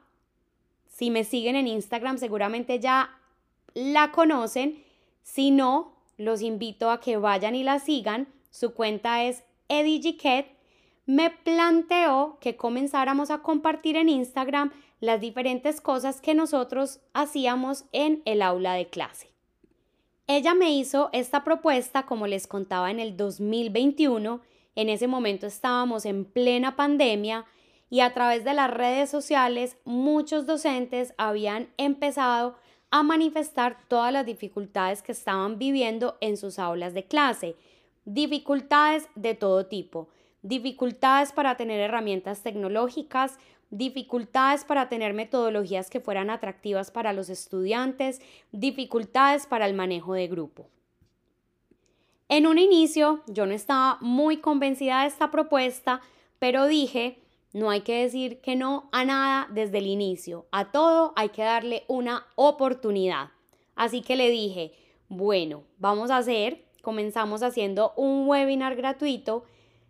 si 0.87 1.11
me 1.11 1.23
siguen 1.23 1.55
en 1.55 1.67
Instagram 1.67 2.17
seguramente 2.17 2.79
ya 2.79 3.19
la 3.75 4.11
conocen, 4.11 4.83
si 5.21 5.51
no, 5.51 5.93
los 6.17 6.41
invito 6.41 6.89
a 6.89 6.99
que 6.99 7.17
vayan 7.17 7.53
y 7.53 7.61
la 7.61 7.77
sigan. 7.77 8.27
Su 8.49 8.73
cuenta 8.73 9.25
es 9.25 9.43
Eddie 9.69 10.17
me 11.05 11.29
planteó 11.31 12.37
que 12.41 12.55
comenzáramos 12.55 13.31
a 13.31 13.39
compartir 13.39 13.95
en 13.95 14.09
Instagram 14.09 14.71
las 14.99 15.21
diferentes 15.21 15.81
cosas 15.81 16.21
que 16.21 16.33
nosotros 16.33 16.99
hacíamos 17.13 17.85
en 17.91 18.21
el 18.25 18.41
aula 18.41 18.73
de 18.73 18.89
clase. 18.89 19.29
Ella 20.27 20.53
me 20.53 20.71
hizo 20.71 21.09
esta 21.11 21.43
propuesta, 21.43 22.05
como 22.05 22.27
les 22.27 22.45
contaba, 22.45 22.91
en 22.91 22.99
el 22.99 23.17
2021. 23.17 24.41
En 24.75 24.89
ese 24.89 25.07
momento 25.07 25.47
estábamos 25.47 26.05
en 26.05 26.25
plena 26.25 26.75
pandemia 26.75 27.45
y 27.89 28.01
a 28.01 28.13
través 28.13 28.43
de 28.43 28.53
las 28.53 28.69
redes 28.69 29.09
sociales 29.09 29.77
muchos 29.85 30.45
docentes 30.45 31.15
habían 31.17 31.69
empezado 31.77 32.55
a 32.91 33.01
manifestar 33.01 33.79
todas 33.87 34.13
las 34.13 34.25
dificultades 34.25 35.01
que 35.01 35.11
estaban 35.11 35.57
viviendo 35.57 36.17
en 36.21 36.37
sus 36.37 36.59
aulas 36.59 36.93
de 36.93 37.05
clase. 37.05 37.55
Dificultades 38.11 39.07
de 39.15 39.35
todo 39.35 39.67
tipo 39.67 40.09
dificultades 40.41 41.31
para 41.31 41.57
tener 41.57 41.79
herramientas 41.79 42.41
tecnológicas, 42.41 43.37
dificultades 43.69 44.63
para 44.63 44.89
tener 44.89 45.13
metodologías 45.13 45.89
que 45.89 45.99
fueran 45.99 46.29
atractivas 46.29 46.91
para 46.91 47.13
los 47.13 47.29
estudiantes, 47.29 48.21
dificultades 48.51 49.45
para 49.45 49.67
el 49.67 49.73
manejo 49.73 50.13
de 50.13 50.27
grupo. 50.27 50.67
En 52.29 52.47
un 52.47 52.57
inicio 52.57 53.21
yo 53.27 53.45
no 53.45 53.53
estaba 53.53 53.97
muy 54.01 54.37
convencida 54.37 55.01
de 55.01 55.07
esta 55.07 55.31
propuesta, 55.31 56.01
pero 56.37 56.67
dije, 56.67 57.19
no 57.53 57.69
hay 57.69 57.81
que 57.81 58.03
decir 58.03 58.39
que 58.41 58.55
no 58.55 58.87
a 58.91 59.03
nada 59.03 59.47
desde 59.51 59.79
el 59.79 59.87
inicio, 59.87 60.45
a 60.51 60.71
todo 60.71 61.13
hay 61.15 61.29
que 61.29 61.41
darle 61.41 61.83
una 61.87 62.27
oportunidad. 62.35 63.31
Así 63.75 64.01
que 64.01 64.15
le 64.15 64.29
dije, 64.29 64.73
bueno, 65.07 65.63
vamos 65.79 66.11
a 66.11 66.17
hacer, 66.17 66.68
comenzamos 66.81 67.43
haciendo 67.43 67.93
un 67.95 68.27
webinar 68.27 68.75
gratuito, 68.75 69.43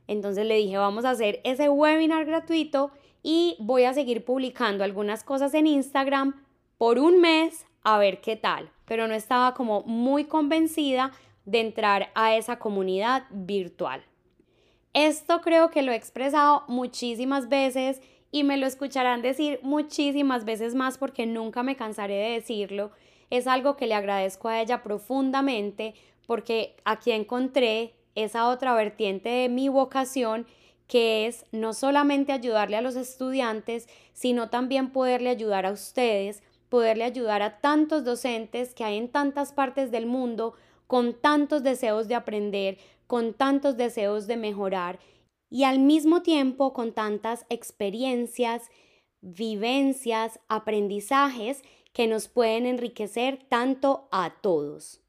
entonces 0.07 0.45
le 0.45 0.55
dije, 0.55 0.77
vamos 0.77 1.05
a 1.05 1.11
hacer 1.11 1.39
ese 1.43 1.69
webinar 1.69 2.25
gratuito 2.25 2.91
y 3.21 3.55
voy 3.59 3.83
a 3.83 3.93
seguir 3.93 4.25
publicando 4.25 4.83
algunas 4.83 5.23
cosas 5.23 5.53
en 5.53 5.67
Instagram 5.67 6.43
por 6.77 6.97
un 6.97 7.21
mes 7.21 7.65
a 7.83 7.97
ver 7.97 8.21
qué 8.21 8.35
tal, 8.35 8.71
pero 8.85 9.07
no 9.07 9.13
estaba 9.13 9.53
como 9.53 9.83
muy 9.83 10.25
convencida 10.25 11.11
de 11.45 11.61
entrar 11.61 12.09
a 12.15 12.35
esa 12.35 12.59
comunidad 12.59 13.23
virtual. 13.31 14.03
Esto 14.93 15.41
creo 15.41 15.69
que 15.69 15.81
lo 15.81 15.91
he 15.91 15.95
expresado 15.95 16.63
muchísimas 16.67 17.47
veces 17.49 18.01
y 18.31 18.43
me 18.43 18.57
lo 18.57 18.65
escucharán 18.65 19.21
decir 19.21 19.59
muchísimas 19.61 20.45
veces 20.45 20.75
más 20.75 20.97
porque 20.97 21.25
nunca 21.25 21.63
me 21.63 21.75
cansaré 21.75 22.15
de 22.15 22.31
decirlo. 22.31 22.91
Es 23.29 23.47
algo 23.47 23.75
que 23.75 23.87
le 23.87 23.93
agradezco 23.93 24.47
a 24.47 24.61
ella 24.61 24.81
profundamente 24.81 25.93
porque 26.29 26.75
aquí 26.85 27.09
encontré 27.09 27.95
esa 28.13 28.49
otra 28.49 28.75
vertiente 28.75 29.29
de 29.29 29.49
mi 29.49 29.67
vocación 29.67 30.45
que 30.85 31.25
es 31.25 31.43
no 31.51 31.73
solamente 31.73 32.31
ayudarle 32.31 32.77
a 32.77 32.83
los 32.83 32.95
estudiantes, 32.95 33.89
sino 34.13 34.51
también 34.51 34.91
poderle 34.91 35.31
ayudar 35.31 35.65
a 35.65 35.71
ustedes, 35.71 36.43
poderle 36.69 37.03
ayudar 37.03 37.41
a 37.41 37.59
tantos 37.61 38.03
docentes 38.05 38.75
que 38.75 38.83
hay 38.83 38.99
en 38.99 39.09
tantas 39.09 39.53
partes 39.53 39.89
del 39.89 40.05
mundo 40.05 40.53
con 40.85 41.15
tantos 41.15 41.63
deseos 41.63 42.07
de 42.07 42.13
aprender, 42.13 42.77
con 43.07 43.33
tantos 43.33 43.75
deseos 43.75 44.27
de 44.27 44.37
mejorar 44.37 44.99
y 45.49 45.63
al 45.63 45.79
mismo 45.79 46.21
tiempo 46.21 46.73
con 46.73 46.93
tantas 46.93 47.47
experiencias, 47.49 48.69
vivencias, 49.21 50.39
aprendizajes 50.47 51.63
que 51.91 52.05
nos 52.05 52.27
pueden 52.27 52.67
enriquecer 52.67 53.39
tanto 53.49 54.07
a 54.11 54.35
todos. 54.43 55.01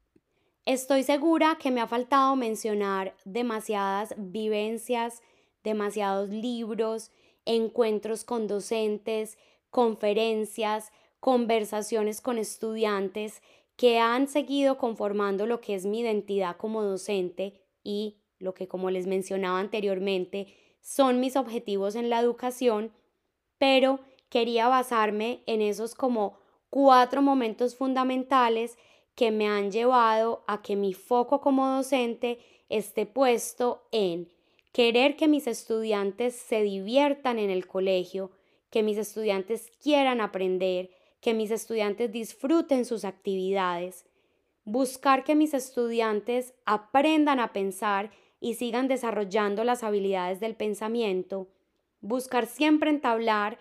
Estoy 0.65 1.01
segura 1.01 1.57
que 1.59 1.71
me 1.71 1.81
ha 1.81 1.87
faltado 1.87 2.35
mencionar 2.35 3.15
demasiadas 3.25 4.13
vivencias, 4.17 5.23
demasiados 5.63 6.29
libros, 6.29 7.11
encuentros 7.45 8.23
con 8.23 8.47
docentes, 8.47 9.39
conferencias, 9.71 10.91
conversaciones 11.19 12.21
con 12.21 12.37
estudiantes 12.37 13.41
que 13.75 13.97
han 13.97 14.27
seguido 14.27 14.77
conformando 14.77 15.47
lo 15.47 15.61
que 15.61 15.73
es 15.73 15.87
mi 15.87 16.01
identidad 16.01 16.57
como 16.57 16.83
docente 16.83 17.59
y 17.83 18.21
lo 18.37 18.53
que, 18.53 18.67
como 18.67 18.91
les 18.91 19.07
mencionaba 19.07 19.59
anteriormente, 19.59 20.53
son 20.79 21.19
mis 21.19 21.35
objetivos 21.37 21.95
en 21.95 22.11
la 22.11 22.19
educación, 22.19 22.91
pero 23.57 23.99
quería 24.29 24.67
basarme 24.67 25.41
en 25.47 25.61
esos 25.61 25.95
como 25.95 26.37
cuatro 26.69 27.23
momentos 27.23 27.75
fundamentales 27.75 28.77
que 29.21 29.29
me 29.29 29.47
han 29.47 29.69
llevado 29.69 30.43
a 30.47 30.63
que 30.63 30.75
mi 30.75 30.95
foco 30.95 31.41
como 31.41 31.67
docente 31.67 32.39
esté 32.69 33.05
puesto 33.05 33.83
en 33.91 34.27
querer 34.71 35.15
que 35.15 35.27
mis 35.27 35.45
estudiantes 35.45 36.35
se 36.35 36.63
diviertan 36.63 37.37
en 37.37 37.51
el 37.51 37.67
colegio, 37.67 38.31
que 38.71 38.81
mis 38.81 38.97
estudiantes 38.97 39.69
quieran 39.79 40.21
aprender, 40.21 40.89
que 41.19 41.35
mis 41.35 41.51
estudiantes 41.51 42.11
disfruten 42.11 42.83
sus 42.83 43.05
actividades, 43.05 44.07
buscar 44.63 45.23
que 45.23 45.35
mis 45.35 45.53
estudiantes 45.53 46.55
aprendan 46.65 47.39
a 47.39 47.53
pensar 47.53 48.09
y 48.39 48.55
sigan 48.55 48.87
desarrollando 48.87 49.63
las 49.63 49.83
habilidades 49.83 50.39
del 50.39 50.55
pensamiento, 50.55 51.47
buscar 51.99 52.47
siempre 52.47 52.89
entablar 52.89 53.59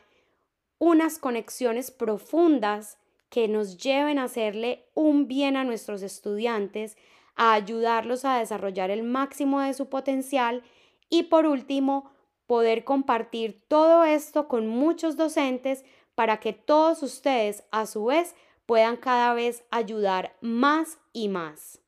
unas 0.78 1.18
conexiones 1.18 1.90
profundas 1.90 2.96
que 3.30 3.48
nos 3.48 3.78
lleven 3.78 4.18
a 4.18 4.24
hacerle 4.24 4.90
un 4.94 5.28
bien 5.28 5.56
a 5.56 5.64
nuestros 5.64 6.02
estudiantes, 6.02 6.96
a 7.36 7.54
ayudarlos 7.54 8.24
a 8.24 8.38
desarrollar 8.38 8.90
el 8.90 9.02
máximo 9.02 9.60
de 9.60 9.72
su 9.72 9.88
potencial 9.88 10.62
y 11.08 11.24
por 11.24 11.46
último, 11.46 12.10
poder 12.46 12.82
compartir 12.82 13.64
todo 13.68 14.04
esto 14.04 14.48
con 14.48 14.66
muchos 14.66 15.16
docentes 15.16 15.84
para 16.16 16.40
que 16.40 16.52
todos 16.52 17.02
ustedes 17.02 17.62
a 17.70 17.86
su 17.86 18.06
vez 18.06 18.34
puedan 18.66 18.96
cada 18.96 19.34
vez 19.34 19.64
ayudar 19.70 20.36
más 20.40 20.98
y 21.12 21.28
más. 21.28 21.80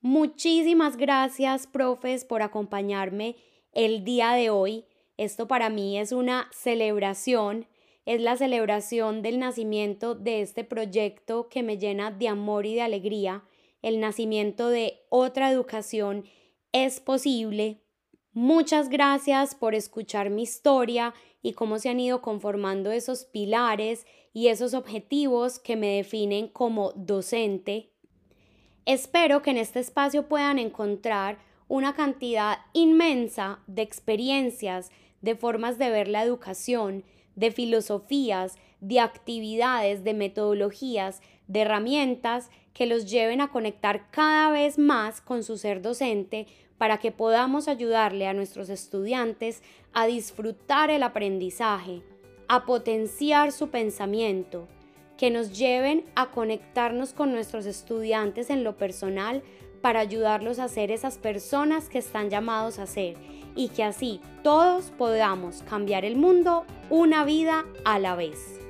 Muchísimas 0.00 0.96
gracias, 0.96 1.66
profes, 1.66 2.24
por 2.24 2.42
acompañarme 2.42 3.36
el 3.72 4.04
día 4.04 4.32
de 4.32 4.50
hoy. 4.50 4.86
Esto 5.16 5.46
para 5.46 5.70
mí 5.70 5.98
es 5.98 6.12
una 6.12 6.48
celebración, 6.50 7.68
es 8.04 8.20
la 8.20 8.36
celebración 8.36 9.22
del 9.22 9.38
nacimiento 9.38 10.14
de 10.14 10.42
este 10.42 10.64
proyecto 10.64 11.48
que 11.48 11.62
me 11.62 11.78
llena 11.78 12.10
de 12.10 12.28
amor 12.28 12.66
y 12.66 12.74
de 12.74 12.82
alegría, 12.82 13.44
el 13.82 14.00
nacimiento 14.00 14.68
de 14.68 15.00
otra 15.08 15.50
educación 15.50 16.24
es 16.72 17.00
posible. 17.00 17.82
Muchas 18.32 18.88
gracias 18.88 19.54
por 19.54 19.74
escuchar 19.74 20.30
mi 20.30 20.42
historia 20.42 21.14
y 21.42 21.52
cómo 21.52 21.78
se 21.78 21.90
han 21.90 22.00
ido 22.00 22.22
conformando 22.22 22.92
esos 22.92 23.24
pilares 23.24 24.06
y 24.32 24.48
esos 24.48 24.72
objetivos 24.72 25.58
que 25.58 25.76
me 25.76 25.96
definen 25.96 26.48
como 26.48 26.92
docente. 26.92 27.90
Espero 28.86 29.42
que 29.42 29.50
en 29.50 29.58
este 29.58 29.80
espacio 29.80 30.28
puedan 30.28 30.58
encontrar 30.58 31.38
una 31.68 31.94
cantidad 31.94 32.58
inmensa 32.72 33.60
de 33.66 33.82
experiencias, 33.82 34.90
de 35.20 35.34
formas 35.36 35.78
de 35.78 35.90
ver 35.90 36.08
la 36.08 36.22
educación, 36.22 37.04
de 37.36 37.50
filosofías, 37.50 38.56
de 38.80 39.00
actividades, 39.00 40.04
de 40.04 40.14
metodologías, 40.14 41.20
de 41.46 41.60
herramientas 41.60 42.50
que 42.72 42.86
los 42.86 43.10
lleven 43.10 43.40
a 43.40 43.48
conectar 43.48 44.10
cada 44.10 44.50
vez 44.50 44.78
más 44.78 45.20
con 45.20 45.42
su 45.42 45.56
ser 45.56 45.82
docente 45.82 46.46
para 46.78 46.98
que 46.98 47.12
podamos 47.12 47.68
ayudarle 47.68 48.26
a 48.26 48.34
nuestros 48.34 48.68
estudiantes 48.68 49.62
a 49.92 50.06
disfrutar 50.06 50.90
el 50.90 51.02
aprendizaje, 51.02 52.02
a 52.48 52.66
potenciar 52.66 53.52
su 53.52 53.68
pensamiento, 53.68 54.66
que 55.16 55.30
nos 55.30 55.56
lleven 55.56 56.04
a 56.16 56.32
conectarnos 56.32 57.12
con 57.12 57.32
nuestros 57.32 57.66
estudiantes 57.66 58.50
en 58.50 58.64
lo 58.64 58.76
personal 58.76 59.42
para 59.82 60.00
ayudarlos 60.00 60.58
a 60.58 60.68
ser 60.68 60.90
esas 60.90 61.18
personas 61.18 61.88
que 61.88 61.98
están 61.98 62.30
llamados 62.30 62.78
a 62.78 62.86
ser 62.86 63.16
y 63.54 63.68
que 63.68 63.84
así 63.84 64.20
todos 64.42 64.90
podamos 64.96 65.62
cambiar 65.68 66.04
el 66.04 66.16
mundo 66.16 66.64
una 66.88 67.24
vida 67.24 67.66
a 67.84 67.98
la 67.98 68.14
vez. 68.16 68.61